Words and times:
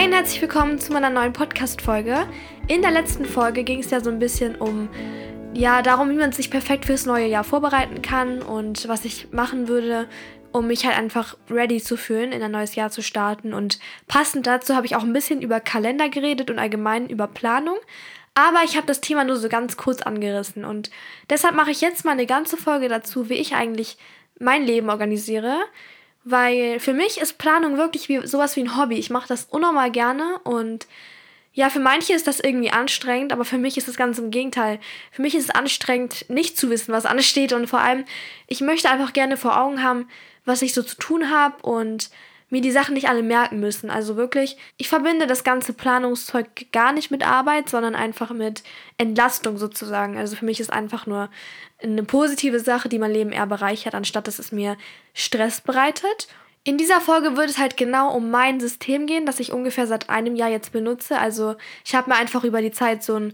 Hey 0.00 0.06
und 0.06 0.14
herzlich 0.14 0.40
willkommen 0.40 0.78
zu 0.78 0.94
meiner 0.94 1.10
neuen 1.10 1.34
Podcast-Folge. 1.34 2.26
In 2.68 2.80
der 2.80 2.90
letzten 2.90 3.26
Folge 3.26 3.64
ging 3.64 3.80
es 3.80 3.90
ja 3.90 4.00
so 4.00 4.08
ein 4.08 4.18
bisschen 4.18 4.56
um, 4.56 4.88
ja, 5.52 5.82
darum, 5.82 6.08
wie 6.08 6.14
man 6.14 6.32
sich 6.32 6.50
perfekt 6.50 6.86
fürs 6.86 7.04
neue 7.04 7.26
Jahr 7.26 7.44
vorbereiten 7.44 8.00
kann 8.00 8.40
und 8.40 8.88
was 8.88 9.04
ich 9.04 9.30
machen 9.30 9.68
würde, 9.68 10.08
um 10.52 10.68
mich 10.68 10.86
halt 10.86 10.96
einfach 10.96 11.36
ready 11.50 11.82
zu 11.82 11.98
fühlen, 11.98 12.32
in 12.32 12.42
ein 12.42 12.50
neues 12.50 12.76
Jahr 12.76 12.90
zu 12.90 13.02
starten. 13.02 13.52
Und 13.52 13.78
passend 14.08 14.46
dazu 14.46 14.74
habe 14.74 14.86
ich 14.86 14.96
auch 14.96 15.02
ein 15.02 15.12
bisschen 15.12 15.42
über 15.42 15.60
Kalender 15.60 16.08
geredet 16.08 16.50
und 16.50 16.58
allgemein 16.58 17.06
über 17.10 17.26
Planung. 17.26 17.76
Aber 18.32 18.60
ich 18.64 18.78
habe 18.78 18.86
das 18.86 19.02
Thema 19.02 19.24
nur 19.24 19.36
so 19.36 19.50
ganz 19.50 19.76
kurz 19.76 20.00
angerissen 20.00 20.64
und 20.64 20.90
deshalb 21.28 21.54
mache 21.54 21.72
ich 21.72 21.82
jetzt 21.82 22.06
mal 22.06 22.12
eine 22.12 22.24
ganze 22.24 22.56
Folge 22.56 22.88
dazu, 22.88 23.28
wie 23.28 23.34
ich 23.34 23.54
eigentlich 23.54 23.98
mein 24.38 24.64
Leben 24.64 24.88
organisiere. 24.88 25.58
Weil 26.24 26.80
für 26.80 26.92
mich 26.92 27.18
ist 27.18 27.38
Planung 27.38 27.76
wirklich 27.76 28.08
wie 28.08 28.26
sowas 28.26 28.56
wie 28.56 28.60
ein 28.60 28.76
Hobby. 28.76 28.96
Ich 28.96 29.10
mache 29.10 29.28
das 29.28 29.46
unnormal 29.46 29.90
gerne 29.90 30.38
und 30.44 30.86
ja, 31.52 31.68
für 31.68 31.80
manche 31.80 32.12
ist 32.12 32.26
das 32.26 32.38
irgendwie 32.38 32.70
anstrengend, 32.70 33.32
aber 33.32 33.44
für 33.44 33.58
mich 33.58 33.76
ist 33.76 33.88
es 33.88 33.96
ganz 33.96 34.18
im 34.18 34.30
Gegenteil. 34.30 34.78
Für 35.10 35.22
mich 35.22 35.34
ist 35.34 35.44
es 35.44 35.50
anstrengend, 35.50 36.26
nicht 36.28 36.56
zu 36.56 36.70
wissen, 36.70 36.92
was 36.92 37.06
ansteht 37.06 37.52
und 37.52 37.66
vor 37.66 37.80
allem, 37.80 38.04
ich 38.46 38.60
möchte 38.60 38.88
einfach 38.88 39.12
gerne 39.12 39.36
vor 39.36 39.60
Augen 39.60 39.82
haben, 39.82 40.08
was 40.44 40.62
ich 40.62 40.74
so 40.74 40.82
zu 40.82 40.96
tun 40.96 41.30
habe 41.30 41.60
und 41.62 42.10
mir 42.50 42.60
die 42.60 42.72
Sachen 42.72 42.94
nicht 42.94 43.08
alle 43.08 43.22
merken 43.22 43.60
müssen. 43.60 43.90
Also 43.90 44.16
wirklich, 44.16 44.56
ich 44.76 44.88
verbinde 44.88 45.26
das 45.26 45.44
ganze 45.44 45.72
Planungszeug 45.72 46.66
gar 46.72 46.92
nicht 46.92 47.10
mit 47.10 47.26
Arbeit, 47.26 47.70
sondern 47.70 47.94
einfach 47.94 48.30
mit 48.30 48.62
Entlastung 48.98 49.56
sozusagen. 49.56 50.18
Also 50.18 50.36
für 50.36 50.44
mich 50.44 50.60
ist 50.60 50.72
einfach 50.72 51.06
nur 51.06 51.30
eine 51.82 52.02
positive 52.02 52.60
Sache, 52.60 52.88
die 52.88 52.98
mein 52.98 53.12
Leben 53.12 53.32
eher 53.32 53.46
bereichert, 53.46 53.94
anstatt 53.94 54.26
dass 54.26 54.38
es 54.38 54.52
mir 54.52 54.76
Stress 55.14 55.60
bereitet. 55.60 56.28
In 56.64 56.76
dieser 56.76 57.00
Folge 57.00 57.36
wird 57.36 57.48
es 57.48 57.58
halt 57.58 57.76
genau 57.76 58.14
um 58.14 58.30
mein 58.30 58.60
System 58.60 59.06
gehen, 59.06 59.24
das 59.24 59.40
ich 59.40 59.52
ungefähr 59.52 59.86
seit 59.86 60.10
einem 60.10 60.36
Jahr 60.36 60.50
jetzt 60.50 60.72
benutze. 60.72 61.18
Also 61.18 61.54
ich 61.86 61.94
habe 61.94 62.10
mir 62.10 62.16
einfach 62.16 62.44
über 62.44 62.60
die 62.60 62.72
Zeit 62.72 63.02
so 63.02 63.16
ein 63.16 63.32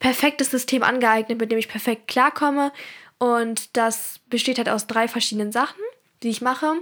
perfektes 0.00 0.50
System 0.50 0.82
angeeignet, 0.82 1.40
mit 1.40 1.50
dem 1.50 1.58
ich 1.58 1.68
perfekt 1.68 2.08
klarkomme. 2.08 2.72
Und 3.18 3.76
das 3.76 4.20
besteht 4.26 4.58
halt 4.58 4.68
aus 4.68 4.86
drei 4.86 5.08
verschiedenen 5.08 5.50
Sachen, 5.50 5.80
die 6.22 6.28
ich 6.28 6.42
mache. 6.42 6.74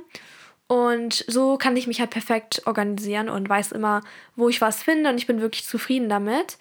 Und 0.69 1.25
so 1.29 1.57
kann 1.59 1.77
ich 1.77 1.87
mich 1.87 2.01
halt 2.01 2.11
perfekt 2.11 2.63
organisieren 2.67 3.29
und 3.29 3.49
weiß 3.49 3.73
immer, 3.73 4.01
wo 4.35 4.49
ich 4.49 4.61
was 4.61 4.83
finde 4.83 5.11
und 5.11 5.17
ich 5.17 5.27
bin 5.27 5.41
wirklich 5.41 5.65
zufrieden 5.65 6.09
damit. 6.09 6.59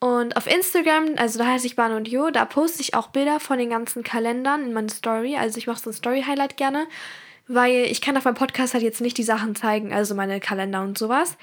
Und 0.00 0.36
auf 0.36 0.46
Instagram, 0.46 1.14
also 1.16 1.38
da 1.38 1.46
heiße 1.46 1.66
ich 1.66 1.76
Bane 1.76 1.96
und 1.96 2.08
Jo, 2.08 2.30
da 2.30 2.44
poste 2.44 2.80
ich 2.80 2.94
auch 2.94 3.08
Bilder 3.08 3.40
von 3.40 3.58
den 3.58 3.70
ganzen 3.70 4.02
Kalendern 4.02 4.64
in 4.64 4.72
meine 4.72 4.90
Story. 4.90 5.36
Also 5.36 5.58
ich 5.58 5.66
mache 5.66 5.80
so 5.80 5.90
ein 5.90 5.92
Story-Highlight 5.92 6.56
gerne, 6.56 6.86
weil 7.48 7.84
ich 7.84 8.00
kann 8.00 8.16
auf 8.16 8.24
meinem 8.24 8.34
Podcast 8.34 8.74
halt 8.74 8.84
jetzt 8.84 9.00
nicht 9.00 9.18
die 9.18 9.24
Sachen 9.24 9.54
zeigen, 9.56 9.92
also 9.92 10.14
meine 10.14 10.40
Kalender 10.40 10.82
und 10.82 10.98
sowas. 10.98 11.36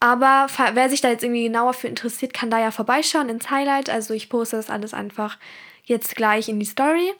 Aber 0.00 0.48
wer 0.74 0.90
sich 0.90 1.00
da 1.00 1.08
jetzt 1.08 1.24
irgendwie 1.24 1.44
genauer 1.44 1.72
für 1.72 1.88
interessiert, 1.88 2.34
kann 2.34 2.50
da 2.50 2.58
ja 2.58 2.70
vorbeischauen 2.70 3.30
ins 3.30 3.50
Highlight. 3.50 3.88
Also 3.88 4.12
ich 4.12 4.28
poste 4.28 4.56
das 4.56 4.68
alles 4.68 4.92
einfach 4.92 5.38
jetzt 5.84 6.14
gleich 6.14 6.50
in 6.50 6.60
die 6.60 6.66
Story. 6.66 7.12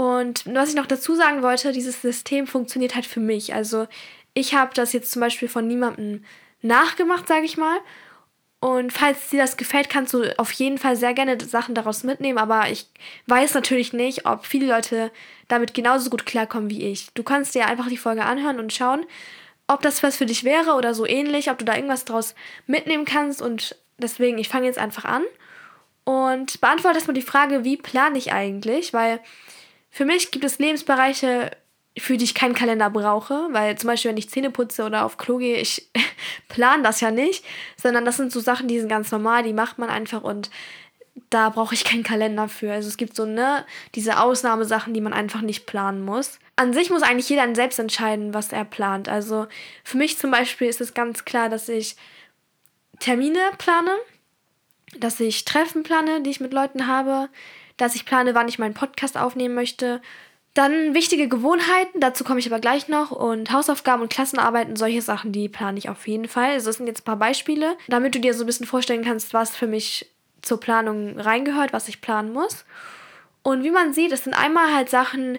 Und 0.00 0.44
was 0.46 0.70
ich 0.70 0.76
noch 0.76 0.86
dazu 0.86 1.14
sagen 1.14 1.42
wollte, 1.42 1.72
dieses 1.72 2.00
System 2.00 2.46
funktioniert 2.46 2.94
halt 2.94 3.04
für 3.04 3.20
mich. 3.20 3.52
Also 3.52 3.86
ich 4.32 4.54
habe 4.54 4.70
das 4.72 4.94
jetzt 4.94 5.10
zum 5.10 5.20
Beispiel 5.20 5.46
von 5.46 5.66
niemandem 5.66 6.24
nachgemacht, 6.62 7.28
sage 7.28 7.44
ich 7.44 7.58
mal. 7.58 7.78
Und 8.60 8.94
falls 8.94 9.28
dir 9.28 9.42
das 9.42 9.58
gefällt, 9.58 9.90
kannst 9.90 10.14
du 10.14 10.38
auf 10.38 10.52
jeden 10.52 10.78
Fall 10.78 10.96
sehr 10.96 11.12
gerne 11.12 11.36
Sachen 11.44 11.74
daraus 11.74 12.02
mitnehmen. 12.02 12.38
Aber 12.38 12.70
ich 12.70 12.86
weiß 13.26 13.52
natürlich 13.52 13.92
nicht, 13.92 14.24
ob 14.24 14.46
viele 14.46 14.68
Leute 14.68 15.10
damit 15.48 15.74
genauso 15.74 16.08
gut 16.08 16.24
klarkommen 16.24 16.70
wie 16.70 16.90
ich. 16.90 17.12
Du 17.12 17.22
kannst 17.22 17.54
dir 17.54 17.66
einfach 17.66 17.88
die 17.88 17.98
Folge 17.98 18.24
anhören 18.24 18.58
und 18.58 18.72
schauen, 18.72 19.04
ob 19.66 19.82
das 19.82 20.02
was 20.02 20.16
für 20.16 20.24
dich 20.24 20.44
wäre 20.44 20.76
oder 20.76 20.94
so 20.94 21.04
ähnlich, 21.04 21.50
ob 21.50 21.58
du 21.58 21.66
da 21.66 21.74
irgendwas 21.76 22.06
daraus 22.06 22.34
mitnehmen 22.66 23.04
kannst. 23.04 23.42
Und 23.42 23.76
deswegen, 23.98 24.38
ich 24.38 24.48
fange 24.48 24.64
jetzt 24.64 24.78
einfach 24.78 25.04
an 25.04 25.24
und 26.04 26.58
beantworte 26.62 26.96
erstmal 26.96 27.12
die 27.14 27.20
Frage, 27.20 27.64
wie 27.64 27.76
plane 27.76 28.16
ich 28.16 28.32
eigentlich? 28.32 28.94
Weil 28.94 29.20
für 29.90 30.04
mich 30.04 30.30
gibt 30.30 30.44
es 30.44 30.58
Lebensbereiche, 30.58 31.50
für 31.98 32.16
die 32.16 32.24
ich 32.24 32.34
keinen 32.34 32.54
Kalender 32.54 32.88
brauche, 32.88 33.48
weil 33.50 33.76
zum 33.76 33.88
Beispiel, 33.88 34.10
wenn 34.10 34.16
ich 34.16 34.30
Zähne 34.30 34.50
putze 34.50 34.84
oder 34.84 35.04
auf 35.04 35.18
Klo 35.18 35.38
gehe, 35.38 35.56
ich 35.56 35.90
plane 36.48 36.82
das 36.82 37.00
ja 37.00 37.10
nicht, 37.10 37.44
sondern 37.76 38.04
das 38.04 38.16
sind 38.16 38.32
so 38.32 38.40
Sachen, 38.40 38.68
die 38.68 38.78
sind 38.78 38.88
ganz 38.88 39.10
normal, 39.10 39.42
die 39.42 39.52
macht 39.52 39.78
man 39.78 39.90
einfach 39.90 40.22
und 40.22 40.50
da 41.28 41.50
brauche 41.50 41.74
ich 41.74 41.84
keinen 41.84 42.02
Kalender 42.02 42.48
für. 42.48 42.72
Also 42.72 42.88
es 42.88 42.96
gibt 42.96 43.14
so, 43.14 43.26
ne, 43.26 43.64
diese 43.94 44.20
Ausnahmesachen, 44.20 44.94
die 44.94 45.00
man 45.00 45.12
einfach 45.12 45.42
nicht 45.42 45.66
planen 45.66 46.02
muss. 46.02 46.38
An 46.56 46.72
sich 46.72 46.90
muss 46.90 47.02
eigentlich 47.02 47.28
jeder 47.28 47.52
selbst 47.54 47.78
entscheiden, 47.78 48.32
was 48.32 48.52
er 48.52 48.64
plant. 48.64 49.08
Also 49.08 49.46
für 49.84 49.96
mich 49.96 50.18
zum 50.18 50.30
Beispiel 50.30 50.68
ist 50.68 50.80
es 50.80 50.94
ganz 50.94 51.24
klar, 51.24 51.48
dass 51.48 51.68
ich 51.68 51.96
Termine 53.00 53.38
plane, 53.58 53.92
dass 54.98 55.20
ich 55.20 55.44
Treffen 55.44 55.82
plane, 55.82 56.22
die 56.22 56.30
ich 56.30 56.40
mit 56.40 56.52
Leuten 56.52 56.86
habe, 56.86 57.28
dass 57.80 57.94
ich 57.94 58.06
plane, 58.06 58.34
wann 58.34 58.48
ich 58.48 58.58
meinen 58.58 58.74
Podcast 58.74 59.16
aufnehmen 59.16 59.54
möchte. 59.54 60.00
Dann 60.54 60.94
wichtige 60.94 61.28
Gewohnheiten, 61.28 62.00
dazu 62.00 62.24
komme 62.24 62.40
ich 62.40 62.46
aber 62.46 62.58
gleich 62.58 62.88
noch. 62.88 63.10
Und 63.12 63.52
Hausaufgaben 63.52 64.02
und 64.02 64.12
Klassenarbeiten, 64.12 64.76
solche 64.76 65.02
Sachen, 65.02 65.32
die 65.32 65.48
plane 65.48 65.78
ich 65.78 65.88
auf 65.88 66.08
jeden 66.08 66.28
Fall. 66.28 66.50
Also 66.50 66.66
das 66.66 66.76
sind 66.76 66.86
jetzt 66.86 67.02
ein 67.02 67.04
paar 67.04 67.16
Beispiele, 67.16 67.76
damit 67.88 68.14
du 68.14 68.20
dir 68.20 68.34
so 68.34 68.44
ein 68.44 68.46
bisschen 68.46 68.66
vorstellen 68.66 69.04
kannst, 69.04 69.32
was 69.32 69.56
für 69.56 69.66
mich 69.66 70.10
zur 70.42 70.58
Planung 70.58 71.18
reingehört, 71.18 71.72
was 71.72 71.88
ich 71.88 72.00
planen 72.00 72.32
muss. 72.32 72.64
Und 73.42 73.62
wie 73.62 73.70
man 73.70 73.92
sieht, 73.94 74.12
es 74.12 74.24
sind 74.24 74.34
einmal 74.34 74.74
halt 74.74 74.90
Sachen, 74.90 75.38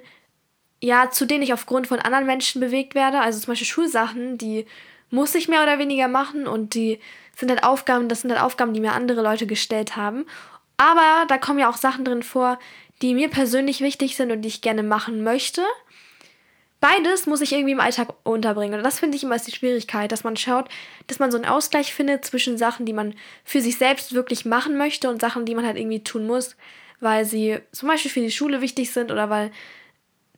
ja, 0.79 1.11
zu 1.11 1.25
denen 1.25 1.43
ich 1.43 1.53
aufgrund 1.53 1.87
von 1.87 1.99
anderen 1.99 2.25
Menschen 2.25 2.61
bewegt 2.61 2.95
werde. 2.95 3.19
Also 3.19 3.39
zum 3.39 3.51
Beispiel 3.51 3.67
Schulsachen, 3.67 4.37
die 4.37 4.65
muss 5.09 5.35
ich 5.35 5.47
mehr 5.47 5.61
oder 5.61 5.77
weniger 5.77 6.07
machen 6.07 6.47
und 6.47 6.73
die 6.73 6.99
sind 7.35 7.49
halt 7.49 7.63
Aufgaben, 7.63 8.07
das 8.07 8.21
sind 8.21 8.31
halt 8.31 8.41
Aufgaben, 8.41 8.73
die 8.73 8.79
mir 8.79 8.93
andere 8.93 9.21
Leute 9.21 9.45
gestellt 9.45 9.95
haben. 9.95 10.25
Aber 10.81 11.27
da 11.27 11.37
kommen 11.37 11.59
ja 11.59 11.69
auch 11.69 11.77
Sachen 11.77 12.05
drin 12.05 12.23
vor, 12.23 12.57
die 13.03 13.13
mir 13.13 13.29
persönlich 13.29 13.81
wichtig 13.81 14.15
sind 14.15 14.31
und 14.31 14.41
die 14.41 14.47
ich 14.47 14.61
gerne 14.61 14.81
machen 14.81 15.23
möchte. 15.23 15.61
Beides 16.79 17.27
muss 17.27 17.41
ich 17.41 17.51
irgendwie 17.51 17.73
im 17.73 17.79
Alltag 17.79 18.15
unterbringen. 18.23 18.79
Und 18.79 18.83
das 18.83 18.99
finde 18.99 19.15
ich 19.15 19.21
immer 19.21 19.33
als 19.33 19.43
die 19.43 19.51
Schwierigkeit, 19.51 20.11
dass 20.11 20.23
man 20.23 20.37
schaut, 20.37 20.69
dass 21.05 21.19
man 21.19 21.29
so 21.29 21.37
einen 21.37 21.45
Ausgleich 21.45 21.93
findet 21.93 22.25
zwischen 22.25 22.57
Sachen, 22.57 22.87
die 22.87 22.93
man 22.93 23.13
für 23.43 23.61
sich 23.61 23.77
selbst 23.77 24.13
wirklich 24.13 24.43
machen 24.43 24.75
möchte 24.75 25.07
und 25.11 25.21
Sachen, 25.21 25.45
die 25.45 25.53
man 25.53 25.67
halt 25.67 25.77
irgendwie 25.77 26.03
tun 26.03 26.25
muss, 26.25 26.55
weil 26.99 27.25
sie 27.25 27.59
zum 27.71 27.87
Beispiel 27.87 28.09
für 28.09 28.21
die 28.21 28.31
Schule 28.31 28.61
wichtig 28.61 28.89
sind 28.91 29.11
oder 29.11 29.29
weil 29.29 29.51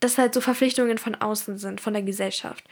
das 0.00 0.18
halt 0.18 0.34
so 0.34 0.42
Verpflichtungen 0.42 0.98
von 0.98 1.14
außen 1.14 1.56
sind, 1.56 1.80
von 1.80 1.94
der 1.94 2.02
Gesellschaft. 2.02 2.64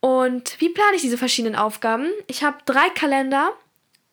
Und 0.00 0.58
wie 0.62 0.70
plane 0.70 0.96
ich 0.96 1.02
diese 1.02 1.18
verschiedenen 1.18 1.56
Aufgaben? 1.56 2.08
Ich 2.26 2.42
habe 2.42 2.56
drei 2.64 2.88
Kalender 2.88 3.52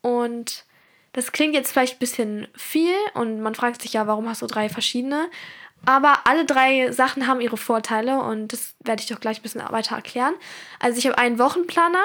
und 0.01 0.65
das 1.15 1.31
klingt 1.31 1.55
jetzt 1.55 1.71
vielleicht 1.71 1.95
ein 1.95 1.99
bisschen 1.99 2.47
viel 2.57 2.93
und 3.13 3.39
man 3.39 3.55
fragt 3.55 3.81
sich 3.81 3.93
ja, 3.93 4.05
warum 4.05 4.27
hast 4.27 4.41
du 4.41 4.47
drei 4.47 4.67
verschiedene? 4.67 5.29
Aber 5.85 6.27
alle 6.27 6.43
drei 6.43 6.91
Sachen 6.91 7.25
haben 7.25 7.39
ihre 7.39 7.55
Vorteile 7.55 8.19
und 8.19 8.51
das 8.51 8.75
werde 8.83 9.01
ich 9.01 9.07
doch 9.07 9.21
gleich 9.21 9.39
ein 9.39 9.41
bisschen 9.41 9.63
weiter 9.69 9.95
erklären. 9.95 10.33
Also 10.79 10.97
ich 10.97 11.05
habe 11.07 11.17
einen 11.17 11.39
Wochenplaner, 11.39 12.03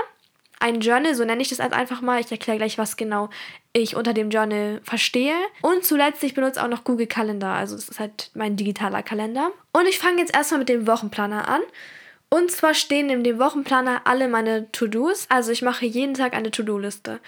einen 0.61 0.81
Journal, 0.81 1.17
so 1.17 1.25
nenne 1.25 1.43
ich 1.43 1.49
das 1.49 1.59
einfach 1.59 2.03
mal. 2.03 2.21
Ich 2.21 2.31
erkläre 2.31 2.59
gleich, 2.59 2.79
was 2.79 2.97
genau 2.97 3.31
ich 3.73 3.97
unter 3.97 4.15
dem 4.15 4.31
Journal 4.31 4.81
verstehe. 4.85 5.35
Und 5.61 5.85
zuletzt, 5.85 6.23
ich 6.23 6.35
benutze 6.35 6.63
auch 6.63 6.69
noch 6.69 6.85
Google 6.85 7.09
Calendar, 7.09 7.57
also 7.57 7.75
das 7.75 7.89
ist 7.89 7.99
halt 7.99 8.31
mein 8.35 8.55
digitaler 8.57 9.03
Kalender. 9.03 9.51
Und 9.73 9.89
ich 9.89 9.99
fange 9.99 10.19
jetzt 10.19 10.37
erstmal 10.37 10.61
mit 10.61 10.69
dem 10.69 10.87
Wochenplaner 10.87 11.49
an. 11.49 11.63
Und 12.29 12.53
zwar 12.53 12.75
stehen 12.75 13.11
in 13.11 13.25
dem 13.25 13.41
Wochenplaner 13.41 14.03
alle 14.05 14.29
meine 14.29 14.71
To-Dos. 14.71 15.27
Also 15.31 15.51
ich 15.51 15.63
mache 15.63 15.85
jeden 15.85 16.15
Tag 16.15 16.35
eine 16.35 16.53
To-Do-Liste. 16.53 17.19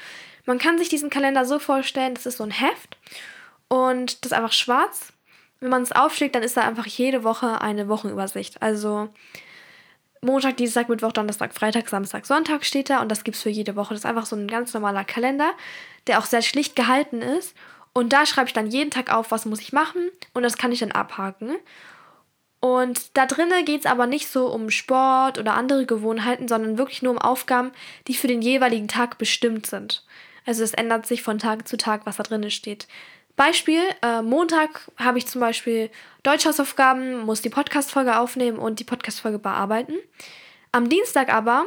Man 0.45 0.59
kann 0.59 0.79
sich 0.79 0.89
diesen 0.89 1.11
Kalender 1.11 1.45
so 1.45 1.59
vorstellen, 1.59 2.15
das 2.15 2.27
ist 2.27 2.39
so 2.39 2.45
ein 2.45 2.51
Heft 2.51 2.97
und 3.69 4.25
das 4.25 4.33
ist 4.33 4.37
einfach 4.37 4.53
schwarz. 4.53 5.13
Wenn 5.61 5.71
man 5.71 5.83
es 5.83 5.93
aufschlägt, 5.93 6.35
dann 6.35 6.43
ist 6.43 6.57
da 6.57 6.63
einfach 6.63 6.87
jede 6.87 7.23
Woche 7.23 7.61
eine 7.61 7.89
Wochenübersicht. 7.89 8.61
Also 8.61 9.09
Montag, 10.21 10.57
Dienstag, 10.57 10.89
Mittwoch, 10.89 11.13
Donnerstag, 11.13 11.55
Freitag, 11.55 11.89
Samstag, 11.89 12.27
Sonntag 12.27 12.65
steht 12.65 12.91
da 12.91 13.01
und 13.01 13.09
das 13.09 13.25
gibt 13.25 13.37
es 13.37 13.43
für 13.43 13.51
jede 13.51 13.77
Woche. 13.77 13.95
Das 13.95 14.01
ist 14.01 14.07
einfach 14.07 14.27
so 14.27 14.37
ein 14.37 14.49
ganz 14.49 14.75
normaler 14.75 15.05
Kalender, 15.05 15.53
der 16.07 16.19
auch 16.19 16.27
sehr 16.27 16.43
schlicht 16.43 16.77
gehalten 16.77 17.23
ist. 17.23 17.55
Und 17.93 18.13
da 18.13 18.25
schreibe 18.25 18.47
ich 18.49 18.53
dann 18.53 18.71
jeden 18.71 18.91
Tag 18.91 19.13
auf, 19.13 19.31
was 19.31 19.47
muss 19.47 19.61
ich 19.61 19.73
machen 19.73 20.11
und 20.33 20.43
das 20.43 20.57
kann 20.57 20.73
ich 20.73 20.81
dann 20.81 20.93
abhaken. 20.93 21.57
Und 22.61 23.17
da 23.17 23.27
drinnen 23.27 23.65
geht 23.65 23.81
es 23.81 23.87
aber 23.87 24.07
nicht 24.07 24.29
so 24.29 24.47
um 24.47 24.71
Sport 24.71 25.39
oder 25.39 25.55
andere 25.55 25.85
Gewohnheiten, 25.85 26.47
sondern 26.47 26.79
wirklich 26.79 27.03
nur 27.03 27.13
um 27.13 27.19
Aufgaben, 27.19 27.73
die 28.07 28.15
für 28.15 28.29
den 28.29 28.41
jeweiligen 28.41 28.87
Tag 28.87 29.19
bestimmt 29.19 29.67
sind. 29.67 30.05
Also 30.47 30.65
es 30.65 30.75
ändert 30.75 31.07
sich 31.07 31.23
von 31.23 31.39
Tag 31.39 31.69
zu 31.69 31.77
Tag, 31.77 32.03
was 32.05 32.17
da 32.17 32.23
drin 32.23 32.51
steht. 32.51 32.89
Beispiel, 33.37 33.81
äh, 34.03 34.23
Montag 34.23 34.91
habe 34.97 35.19
ich 35.19 35.27
zum 35.27 35.41
Beispiel 35.41 35.91
Deutschhausaufgaben, 36.23 37.21
muss 37.21 37.41
die 37.41 37.49
Podcast-Folge 37.49 38.19
aufnehmen 38.19 38.59
und 38.59 38.79
die 38.79 38.85
Podcast-Folge 38.85 39.39
bearbeiten. 39.39 39.95
Am 40.71 40.89
Dienstag 40.89 41.33
aber 41.33 41.67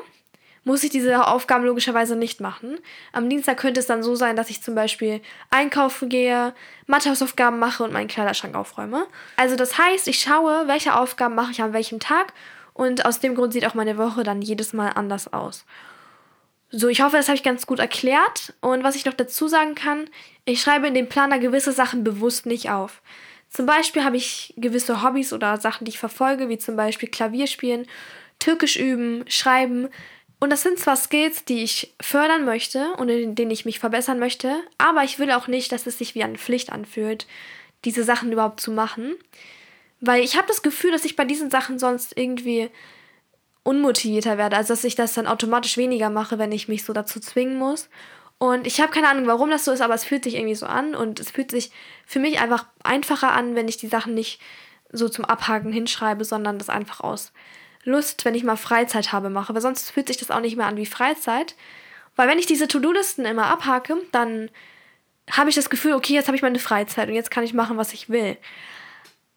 muss 0.63 0.83
ich 0.83 0.89
diese 0.89 1.27
Aufgaben 1.27 1.63
logischerweise 1.63 2.15
nicht 2.15 2.41
machen. 2.41 2.79
Am 3.13 3.29
Dienstag 3.29 3.57
könnte 3.57 3.79
es 3.79 3.87
dann 3.87 4.03
so 4.03 4.15
sein, 4.15 4.35
dass 4.35 4.49
ich 4.49 4.63
zum 4.63 4.75
Beispiel 4.75 5.21
einkaufen 5.51 6.09
gehe, 6.09 6.53
Mathehausaufgaben 6.87 7.59
mache 7.59 7.83
und 7.83 7.93
meinen 7.93 8.07
Kleiderschrank 8.07 8.55
aufräume. 8.55 9.05
Also 9.37 9.55
das 9.55 9.77
heißt, 9.77 10.07
ich 10.07 10.19
schaue, 10.19 10.67
welche 10.67 10.95
Aufgaben 10.95 11.35
mache 11.35 11.51
ich 11.51 11.61
an 11.61 11.73
welchem 11.73 11.99
Tag 11.99 12.33
und 12.73 13.05
aus 13.05 13.19
dem 13.19 13.35
Grund 13.35 13.53
sieht 13.53 13.65
auch 13.65 13.75
meine 13.75 13.97
Woche 13.97 14.23
dann 14.23 14.41
jedes 14.41 14.73
Mal 14.73 14.89
anders 14.89 15.31
aus. 15.31 15.65
So, 16.77 16.89
ich 16.89 17.01
hoffe, 17.01 17.15
das 17.15 17.29
habe 17.29 17.37
ich 17.37 17.43
ganz 17.43 17.67
gut 17.67 17.79
erklärt. 17.79 18.53
Und 18.59 18.83
was 18.83 18.97
ich 18.97 19.05
noch 19.05 19.13
dazu 19.13 19.47
sagen 19.47 19.75
kann, 19.75 20.09
ich 20.43 20.61
schreibe 20.61 20.87
in 20.87 20.93
dem 20.93 21.07
Planer 21.07 21.39
gewisse 21.39 21.71
Sachen 21.71 22.03
bewusst 22.03 22.45
nicht 22.45 22.69
auf. 22.69 23.01
Zum 23.49 23.65
Beispiel 23.65 24.03
habe 24.03 24.17
ich 24.17 24.53
gewisse 24.57 25.01
Hobbys 25.01 25.31
oder 25.31 25.55
Sachen, 25.57 25.85
die 25.85 25.91
ich 25.91 25.99
verfolge, 25.99 26.49
wie 26.49 26.57
zum 26.57 26.75
Beispiel 26.75 27.07
Klavierspielen, 27.07 27.87
Türkisch 28.39 28.75
üben, 28.75 29.23
schreiben. 29.29 29.87
Und 30.41 30.49
das 30.49 30.63
sind 30.63 30.77
zwar 30.77 30.97
Skills, 30.97 31.45
die 31.45 31.63
ich 31.63 31.93
fördern 32.01 32.43
möchte 32.43 32.91
und 32.97 33.07
in 33.07 33.35
denen 33.35 33.51
ich 33.51 33.63
mich 33.63 33.79
verbessern 33.79 34.19
möchte, 34.19 34.61
aber 34.77 35.05
ich 35.05 35.17
will 35.17 35.31
auch 35.31 35.47
nicht, 35.47 35.71
dass 35.71 35.87
es 35.87 35.97
sich 35.97 36.13
wie 36.13 36.23
eine 36.23 36.37
Pflicht 36.37 36.73
anfühlt, 36.73 37.25
diese 37.85 38.03
Sachen 38.03 38.33
überhaupt 38.33 38.59
zu 38.59 38.71
machen. 38.71 39.15
Weil 40.01 40.25
ich 40.25 40.35
habe 40.35 40.49
das 40.49 40.61
Gefühl, 40.61 40.91
dass 40.91 41.05
ich 41.05 41.15
bei 41.15 41.23
diesen 41.23 41.49
Sachen 41.49 41.79
sonst 41.79 42.17
irgendwie 42.17 42.69
unmotivierter 43.65 44.37
werde. 44.37 44.55
Also 44.55 44.73
dass 44.73 44.83
ich 44.83 44.95
das 44.95 45.15
dann 45.15 45.27
automatisch 45.27 45.75
weniger 45.75 46.09
mache, 46.09 46.37
wenn 46.37 46.51
ich 46.51 46.67
mich 46.67 46.85
so 46.85 46.93
dazu 46.93 47.19
zwingen 47.19 47.57
muss. 47.57 47.89
Und 48.37 48.67
ich 48.67 48.79
habe 48.79 48.91
keine 48.91 49.09
Ahnung, 49.09 49.27
warum 49.27 49.49
das 49.49 49.65
so 49.65 49.71
ist, 49.71 49.81
aber 49.81 49.95
es 49.95 50.05
fühlt 50.05 50.23
sich 50.23 50.35
irgendwie 50.35 50.55
so 50.55 50.67
an. 50.67 50.93
Und 50.95 51.19
es 51.19 51.31
fühlt 51.31 51.51
sich 51.51 51.71
für 52.05 52.19
mich 52.19 52.39
einfach 52.39 52.67
einfacher 52.83 53.31
an, 53.31 53.55
wenn 53.55 53.67
ich 53.67 53.77
die 53.77 53.87
Sachen 53.87 54.13
nicht 54.13 54.39
so 54.91 55.09
zum 55.09 55.25
Abhaken 55.25 55.73
hinschreibe, 55.73 56.23
sondern 56.23 56.59
das 56.59 56.69
einfach 56.69 57.01
aus 57.01 57.33
Lust, 57.83 58.23
wenn 58.23 58.35
ich 58.35 58.43
mal 58.43 58.55
Freizeit 58.55 59.11
habe, 59.11 59.29
mache. 59.29 59.53
Weil 59.53 59.61
sonst 59.61 59.89
fühlt 59.89 60.07
sich 60.07 60.17
das 60.17 60.31
auch 60.31 60.41
nicht 60.41 60.57
mehr 60.57 60.67
an 60.67 60.77
wie 60.77 60.85
Freizeit. 60.85 61.55
Weil 62.15 62.29
wenn 62.29 62.39
ich 62.39 62.45
diese 62.45 62.67
To-Do-Listen 62.67 63.25
immer 63.25 63.47
abhake, 63.47 63.97
dann 64.11 64.49
habe 65.31 65.49
ich 65.49 65.55
das 65.55 65.71
Gefühl, 65.71 65.93
okay, 65.93 66.13
jetzt 66.13 66.27
habe 66.27 66.35
ich 66.35 66.43
meine 66.43 66.59
Freizeit 66.59 67.09
und 67.09 67.15
jetzt 67.15 67.31
kann 67.31 67.43
ich 67.43 67.53
machen, 67.55 67.77
was 67.77 67.93
ich 67.93 68.09
will. 68.09 68.37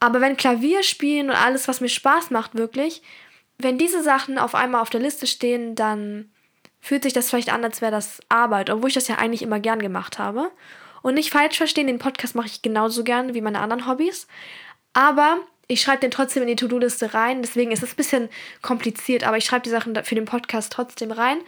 Aber 0.00 0.20
wenn 0.20 0.36
Klavier 0.36 0.82
spielen 0.82 1.30
und 1.30 1.36
alles, 1.36 1.66
was 1.66 1.80
mir 1.80 1.88
Spaß 1.88 2.30
macht, 2.30 2.56
wirklich, 2.56 3.02
wenn 3.58 3.78
diese 3.78 4.02
Sachen 4.02 4.38
auf 4.38 4.54
einmal 4.54 4.80
auf 4.80 4.90
der 4.90 5.00
Liste 5.00 5.26
stehen, 5.26 5.74
dann 5.74 6.30
fühlt 6.80 7.02
sich 7.02 7.12
das 7.12 7.30
vielleicht 7.30 7.52
an, 7.52 7.64
als 7.64 7.80
wäre 7.80 7.92
das 7.92 8.20
Arbeit, 8.28 8.70
obwohl 8.70 8.88
ich 8.88 8.94
das 8.94 9.08
ja 9.08 9.16
eigentlich 9.16 9.42
immer 9.42 9.60
gern 9.60 9.80
gemacht 9.80 10.18
habe. 10.18 10.50
Und 11.02 11.14
nicht 11.14 11.30
falsch 11.30 11.56
verstehen, 11.56 11.86
den 11.86 11.98
Podcast 11.98 12.34
mache 12.34 12.46
ich 12.46 12.62
genauso 12.62 13.04
gern 13.04 13.34
wie 13.34 13.40
meine 13.40 13.60
anderen 13.60 13.86
Hobbys. 13.86 14.26
Aber 14.92 15.38
ich 15.66 15.80
schreibe 15.80 16.00
den 16.00 16.10
trotzdem 16.10 16.42
in 16.42 16.48
die 16.48 16.56
To-Do-Liste 16.56 17.14
rein. 17.14 17.42
Deswegen 17.42 17.72
ist 17.72 17.82
es 17.82 17.92
ein 17.92 17.96
bisschen 17.96 18.28
kompliziert, 18.62 19.24
aber 19.24 19.36
ich 19.36 19.44
schreibe 19.44 19.64
die 19.64 19.70
Sachen 19.70 19.94
für 20.02 20.14
den 20.14 20.24
Podcast 20.24 20.72
trotzdem 20.72 21.12
rein, 21.12 21.38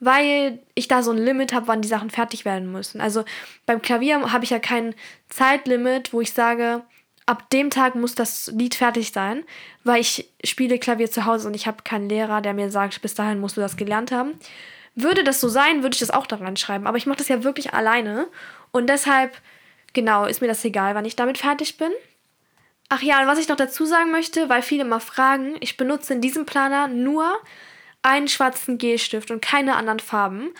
weil 0.00 0.60
ich 0.74 0.88
da 0.88 1.02
so 1.02 1.10
ein 1.10 1.18
Limit 1.18 1.52
habe, 1.52 1.68
wann 1.68 1.82
die 1.82 1.88
Sachen 1.88 2.10
fertig 2.10 2.44
werden 2.44 2.72
müssen. 2.72 3.00
Also 3.00 3.24
beim 3.66 3.82
Klavier 3.82 4.32
habe 4.32 4.44
ich 4.44 4.50
ja 4.50 4.58
kein 4.58 4.94
Zeitlimit, 5.28 6.12
wo 6.12 6.20
ich 6.20 6.32
sage, 6.32 6.82
ab 7.26 7.50
dem 7.50 7.70
Tag 7.70 7.96
muss 7.96 8.14
das 8.14 8.46
Lied 8.54 8.76
fertig 8.76 9.12
sein, 9.12 9.44
weil 9.84 10.00
ich 10.00 10.32
spiele 10.44 10.78
Klavier 10.78 11.10
zu 11.10 11.24
Hause 11.24 11.48
und 11.48 11.54
ich 11.54 11.66
habe 11.66 11.82
keinen 11.82 12.08
Lehrer, 12.08 12.40
der 12.40 12.54
mir 12.54 12.70
sagt, 12.70 13.02
bis 13.02 13.14
dahin 13.14 13.40
musst 13.40 13.56
du 13.56 13.60
das 13.60 13.76
gelernt 13.76 14.12
haben. 14.12 14.34
Würde 14.94 15.24
das 15.24 15.40
so 15.40 15.48
sein, 15.48 15.82
würde 15.82 15.94
ich 15.94 16.00
das 16.00 16.10
auch 16.10 16.26
daran 16.26 16.56
schreiben, 16.56 16.86
aber 16.86 16.96
ich 16.96 17.06
mache 17.06 17.18
das 17.18 17.28
ja 17.28 17.44
wirklich 17.44 17.74
alleine 17.74 18.28
und 18.70 18.88
deshalb, 18.88 19.36
genau, 19.92 20.24
ist 20.24 20.40
mir 20.40 20.46
das 20.46 20.64
egal, 20.64 20.94
wann 20.94 21.04
ich 21.04 21.16
damit 21.16 21.38
fertig 21.38 21.76
bin. 21.76 21.90
Ach 22.88 23.02
ja, 23.02 23.20
und 23.20 23.26
was 23.26 23.40
ich 23.40 23.48
noch 23.48 23.56
dazu 23.56 23.84
sagen 23.84 24.12
möchte, 24.12 24.48
weil 24.48 24.62
viele 24.62 24.84
mal 24.84 25.00
fragen, 25.00 25.56
ich 25.60 25.76
benutze 25.76 26.14
in 26.14 26.20
diesem 26.20 26.46
Planer 26.46 26.86
nur 26.86 27.36
einen 28.02 28.28
schwarzen 28.28 28.78
Gelstift 28.78 29.32
und 29.32 29.42
keine 29.42 29.74
anderen 29.74 29.98
Farben. 29.98 30.50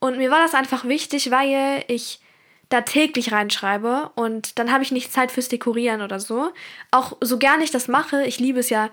Und 0.00 0.18
mir 0.18 0.30
war 0.30 0.42
das 0.42 0.54
einfach 0.54 0.84
wichtig, 0.84 1.30
weil 1.30 1.84
ich 1.86 2.20
da 2.68 2.80
täglich 2.80 3.32
reinschreibe 3.32 4.10
und 4.14 4.58
dann 4.58 4.72
habe 4.72 4.82
ich 4.82 4.90
nicht 4.90 5.12
Zeit 5.12 5.30
fürs 5.30 5.48
Dekorieren 5.48 6.02
oder 6.02 6.18
so. 6.18 6.52
Auch 6.90 7.16
so 7.20 7.38
gern 7.38 7.60
ich 7.60 7.70
das 7.70 7.88
mache, 7.88 8.24
ich 8.24 8.40
liebe 8.40 8.58
es 8.58 8.70
ja, 8.70 8.90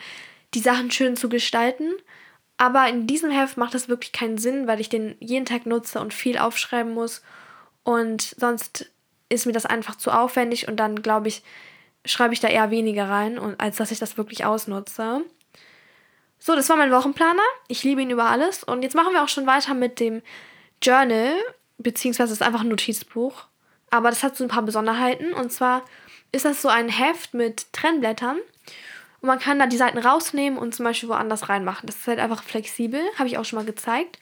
die 0.53 0.59
Sachen 0.59 0.91
schön 0.91 1.15
zu 1.15 1.29
gestalten. 1.29 1.91
Aber 2.57 2.87
in 2.87 3.07
diesem 3.07 3.31
Heft 3.31 3.57
macht 3.57 3.73
das 3.73 3.89
wirklich 3.89 4.11
keinen 4.11 4.37
Sinn, 4.37 4.67
weil 4.67 4.79
ich 4.79 4.89
den 4.89 5.15
jeden 5.19 5.45
Tag 5.45 5.65
nutze 5.65 5.99
und 5.99 6.13
viel 6.13 6.37
aufschreiben 6.37 6.93
muss. 6.93 7.23
Und 7.83 8.35
sonst 8.37 8.91
ist 9.29 9.45
mir 9.47 9.53
das 9.53 9.65
einfach 9.65 9.95
zu 9.95 10.11
aufwendig 10.11 10.67
und 10.67 10.77
dann 10.77 11.01
glaube 11.01 11.27
ich, 11.27 11.43
schreibe 12.05 12.33
ich 12.33 12.39
da 12.39 12.47
eher 12.47 12.69
weniger 12.69 13.09
rein, 13.09 13.39
als 13.59 13.77
dass 13.77 13.91
ich 13.91 13.99
das 13.99 14.17
wirklich 14.17 14.45
ausnutze. 14.45 15.21
So, 16.37 16.55
das 16.55 16.69
war 16.69 16.75
mein 16.75 16.91
Wochenplaner. 16.91 17.41
Ich 17.67 17.83
liebe 17.83 18.01
ihn 18.01 18.09
über 18.09 18.25
alles. 18.25 18.63
Und 18.63 18.83
jetzt 18.83 18.95
machen 18.95 19.13
wir 19.13 19.23
auch 19.23 19.29
schon 19.29 19.47
weiter 19.47 19.73
mit 19.73 19.99
dem 19.99 20.21
Journal, 20.81 21.35
beziehungsweise 21.77 22.33
es 22.33 22.41
ist 22.41 22.45
einfach 22.45 22.61
ein 22.61 22.67
Notizbuch. 22.67 23.45
Aber 23.93 24.09
das 24.09 24.23
hat 24.23 24.35
so 24.35 24.43
ein 24.43 24.47
paar 24.47 24.63
Besonderheiten. 24.63 25.33
Und 25.33 25.51
zwar 25.51 25.83
ist 26.31 26.45
das 26.45 26.63
so 26.63 26.67
ein 26.67 26.89
Heft 26.89 27.35
mit 27.35 27.71
Trennblättern. 27.73 28.37
Und 29.21 29.27
man 29.27 29.37
kann 29.37 29.59
da 29.59 29.67
die 29.67 29.77
Seiten 29.77 29.99
rausnehmen 29.99 30.57
und 30.57 30.73
zum 30.73 30.83
Beispiel 30.83 31.09
woanders 31.09 31.47
reinmachen. 31.47 31.85
Das 31.85 31.97
ist 31.97 32.07
halt 32.07 32.17
einfach 32.17 32.41
flexibel, 32.41 32.99
habe 33.19 33.27
ich 33.27 33.37
auch 33.37 33.45
schon 33.45 33.59
mal 33.59 33.65
gezeigt. 33.65 34.17